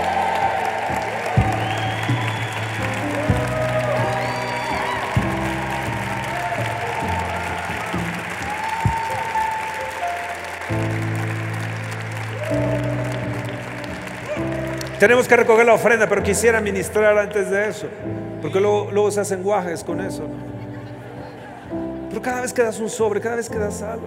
[14.99, 17.87] Tenemos que recoger la ofrenda, pero quisiera ministrar antes de eso,
[18.41, 20.23] porque luego, se hacen guajes con eso.
[22.09, 24.07] Pero cada vez que das un sobre, cada vez que das algo,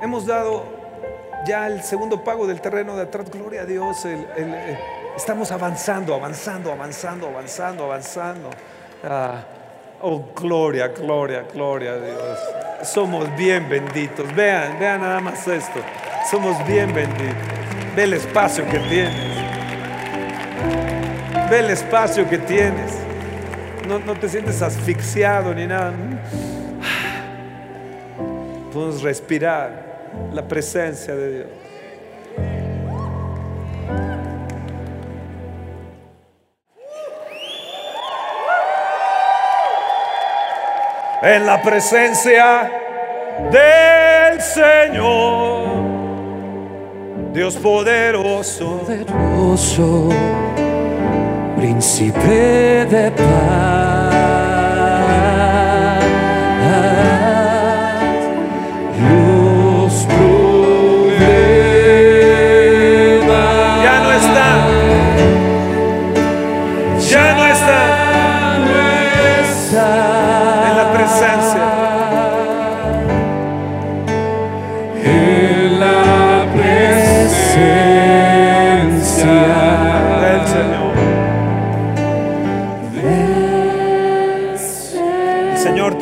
[0.00, 0.62] hemos dado
[1.46, 4.06] ya el segundo pago del terreno de atrás, gloria a Dios,
[5.16, 8.50] estamos avanzando, avanzando, avanzando, avanzando, avanzando.
[9.02, 9.42] Ah,
[10.00, 12.38] oh, gloria, gloria, gloria a Dios.
[12.84, 14.32] Somos bien benditos.
[14.32, 15.80] Vean, vean nada más esto.
[16.30, 17.34] Somos bien benditos.
[17.96, 19.35] Ve el espacio que tienes.
[21.50, 22.92] Ve el espacio que tienes.
[23.86, 25.92] No, te sientes asfixiado ni nada.
[28.72, 29.70] Podemos respirar
[30.32, 31.48] la presencia de Dios.
[41.22, 42.70] En la presencia
[43.50, 45.68] del Señor,
[47.32, 48.80] Dios poderoso.
[48.80, 50.08] poderoso
[51.66, 53.95] príncipe de paz.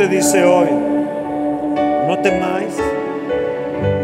[0.09, 0.69] Dice hoy,
[2.07, 2.77] no temáis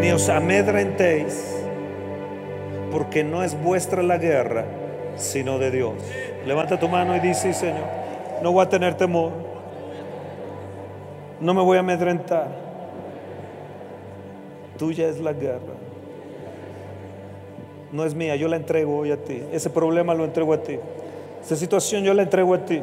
[0.01, 1.64] ni os amedrentéis,
[2.90, 4.64] porque no es vuestra la guerra,
[5.16, 5.94] sino de Dios.
[6.46, 7.84] Levanta tu mano y dice, Señor,
[8.42, 9.32] no voy a tener temor,
[11.40, 12.48] no me voy a amedrentar.
[14.78, 15.74] Tuya es la guerra.
[17.92, 19.42] No es mía, yo la entrego hoy a ti.
[19.53, 20.78] Ese problema lo entrego a ti.
[21.42, 22.80] Esa situación yo la entrego a ti.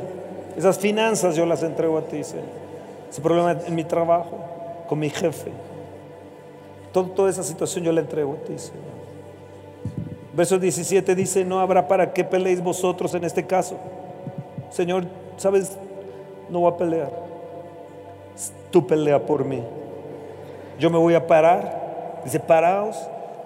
[0.55, 2.66] Esas finanzas yo las entrego a ti, Señor
[3.09, 4.37] ese problema en mi trabajo,
[4.87, 5.51] con mi jefe.
[6.91, 8.97] toda esa situación yo la entrego a ti, Señor.
[10.33, 13.77] Verso 17 dice, no habrá para qué peleéis vosotros en este caso.
[14.69, 15.05] Señor,
[15.37, 15.77] sabes,
[16.49, 17.11] no voy a pelear.
[18.69, 19.63] Tú pelea por mí.
[20.79, 22.21] Yo me voy a parar.
[22.23, 22.97] Dice, paraos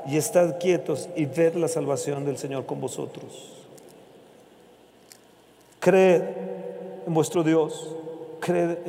[0.06, 3.54] y estad quietos y ved la salvación del Señor con vosotros.
[5.80, 6.24] Creed
[7.08, 7.96] en vuestro Dios
[8.42, 8.80] creed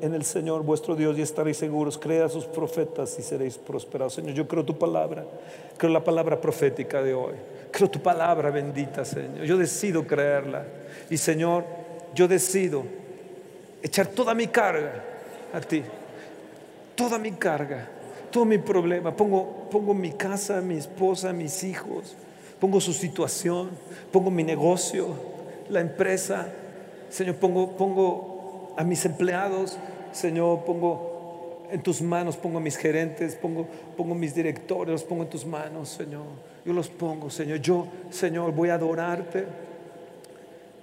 [0.00, 1.96] en, el Señor vuestro Dios y estaréis seguros.
[1.96, 4.14] Creed a sus profetas y seréis prosperados.
[4.14, 5.24] Señor, yo creo tu palabra.
[5.76, 7.34] Creo la palabra profética de hoy.
[7.70, 9.44] Creo tu palabra bendita, Señor.
[9.44, 10.64] Yo decido creerla.
[11.08, 11.64] Y Señor,
[12.14, 12.82] yo decido
[13.82, 15.04] echar toda mi carga
[15.52, 15.84] a ti.
[16.96, 17.88] Toda mi carga,
[18.30, 19.14] todo mi problema.
[19.14, 22.16] Pongo, pongo mi casa, mi esposa, mis hijos.
[22.58, 23.70] Pongo su situación.
[24.10, 25.08] Pongo mi negocio,
[25.68, 26.48] la empresa.
[27.10, 28.33] Señor, pongo, pongo
[28.76, 29.78] a mis empleados.
[30.12, 33.66] Señor, pongo en tus manos, pongo a mis gerentes, pongo,
[33.96, 36.26] pongo mis directores, los pongo en tus manos, Señor.
[36.64, 37.58] Yo los pongo, Señor.
[37.58, 39.44] Yo, Señor, voy a adorarte.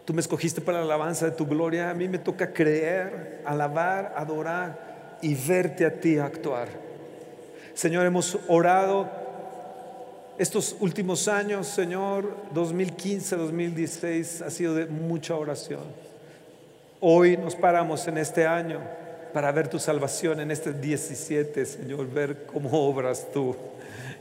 [0.06, 1.90] Tú me escogiste para la alabanza de tu gloria.
[1.90, 6.68] A mí me toca creer, alabar, adorar y verte a ti actuar.
[7.74, 9.10] Señor, hemos orado
[10.38, 15.84] estos últimos años, Señor, 2015, 2016, ha sido de mucha oración.
[17.04, 18.80] Hoy nos paramos en este año
[19.34, 23.56] para ver tu salvación en este 17, Señor, ver cómo obras tú.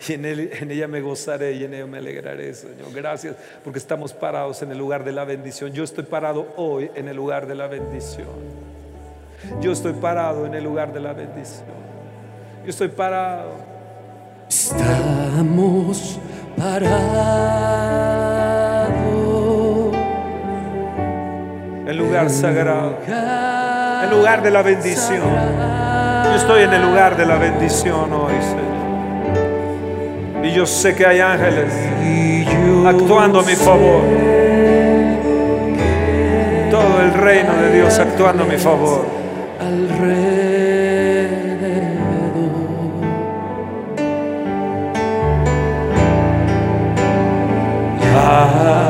[0.09, 2.91] Y en, ella me gozaré y en ella me alegraré, Señor.
[2.95, 5.73] Gracias porque estamos parados en el lugar de la bendición.
[5.73, 8.29] Yo estoy parado hoy en el lugar de la bendición.
[9.61, 11.67] Yo estoy parado en el lugar de la bendición.
[12.65, 13.57] Yo estoy parado.
[14.49, 16.19] Estamos
[16.57, 18.40] parados.
[21.91, 22.99] El lugar sagrado.
[23.05, 25.25] El lugar de la bendición.
[26.25, 28.61] Yo estoy en el lugar de la bendición hoy, Señor.
[30.45, 31.75] Y yo sé que hay ángeles
[32.87, 34.03] actuando a mi favor.
[36.71, 39.05] Todo el reino de Dios actuando a mi favor.
[48.01, 48.90] Estamos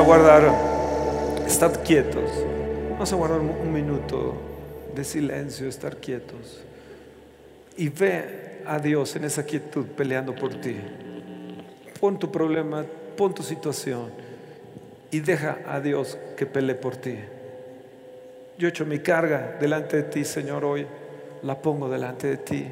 [0.00, 0.42] a guardar,
[1.46, 2.30] estad quietos.
[2.92, 4.34] Vamos a guardar un minuto
[4.94, 6.62] de silencio, estar quietos.
[7.76, 10.74] Y ve a Dios en esa quietud peleando por ti.
[12.00, 12.82] Pon tu problema,
[13.14, 14.10] pon tu situación
[15.10, 17.18] y deja a Dios que pelee por ti.
[18.56, 20.86] Yo echo mi carga delante de ti, Señor, hoy.
[21.42, 22.66] La pongo delante de ti.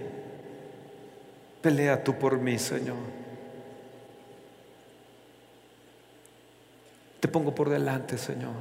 [1.61, 2.97] Pelea tú por mí, Señor.
[7.21, 8.55] Te pongo por delante, Señor.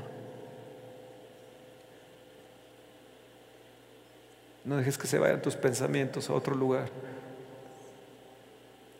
[4.65, 6.89] No dejes que se vayan tus pensamientos a otro lugar.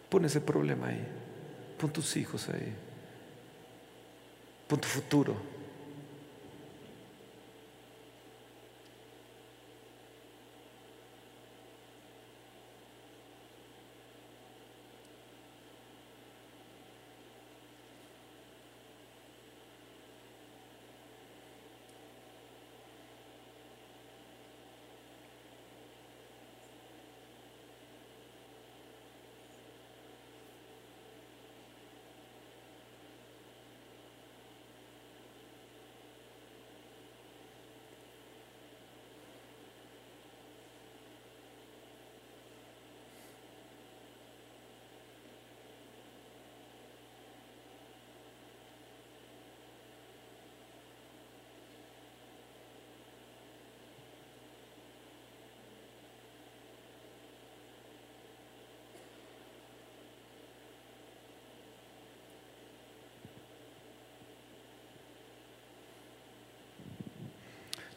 [0.09, 1.05] Pon ese problema ahí.
[1.77, 2.73] Pon tus hijos ahí.
[4.67, 5.35] Pon tu futuro.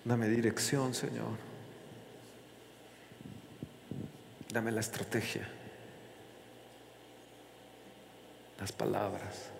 [0.04, 1.36] Dame dirección, Señor.
[4.52, 5.46] Dame la estrategia,
[8.58, 9.50] las palabras.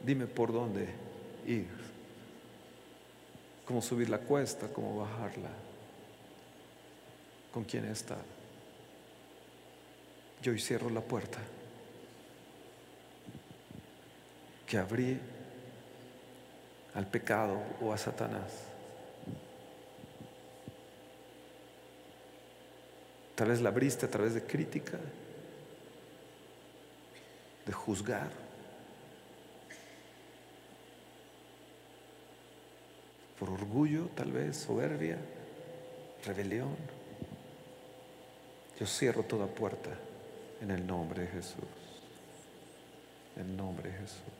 [0.00, 0.88] Dime por dónde
[1.46, 1.68] ir,
[3.64, 5.50] cómo subir la cuesta, cómo bajarla,
[7.52, 8.24] con quién estar.
[10.42, 11.38] Yo hoy cierro la puerta
[14.66, 15.20] que abrí
[16.98, 18.50] al pecado o a Satanás.
[23.36, 24.98] Tal vez la abriste a través de crítica,
[27.64, 28.30] de juzgar.
[33.38, 35.18] Por orgullo, tal vez, soberbia,
[36.26, 36.76] rebelión.
[38.80, 39.90] Yo cierro toda puerta
[40.60, 41.62] en el nombre de Jesús.
[43.36, 44.37] En el nombre de Jesús.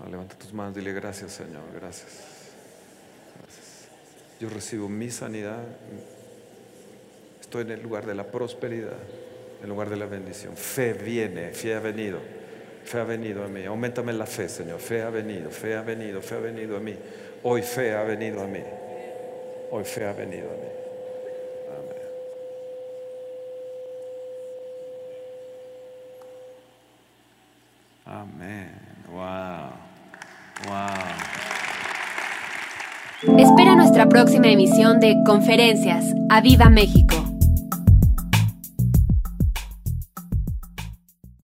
[0.00, 2.22] Ah, levanta tus manos, dile gracias Señor, gracias.
[3.40, 3.88] Gracias.
[4.40, 5.64] Yo recibo mi sanidad.
[7.40, 8.98] Estoy en el lugar de la prosperidad,
[9.58, 10.56] en el lugar de la bendición.
[10.56, 12.20] Fe viene, fe ha venido.
[12.84, 13.64] Fe ha venido a mí.
[13.64, 14.80] Aumentame la fe, Señor.
[14.80, 16.94] Fe ha venido, fe ha venido, fe ha venido a mí.
[17.42, 18.62] Hoy fe ha venido a mí.
[19.70, 20.68] Hoy fe ha venido a mí.
[28.06, 28.38] Amén.
[28.40, 28.70] Amén.
[29.10, 29.72] Wow.
[30.66, 31.38] Wow.
[33.38, 36.14] Espera nuestra próxima emisión de Conferencias.
[36.30, 37.27] ¡A Viva México!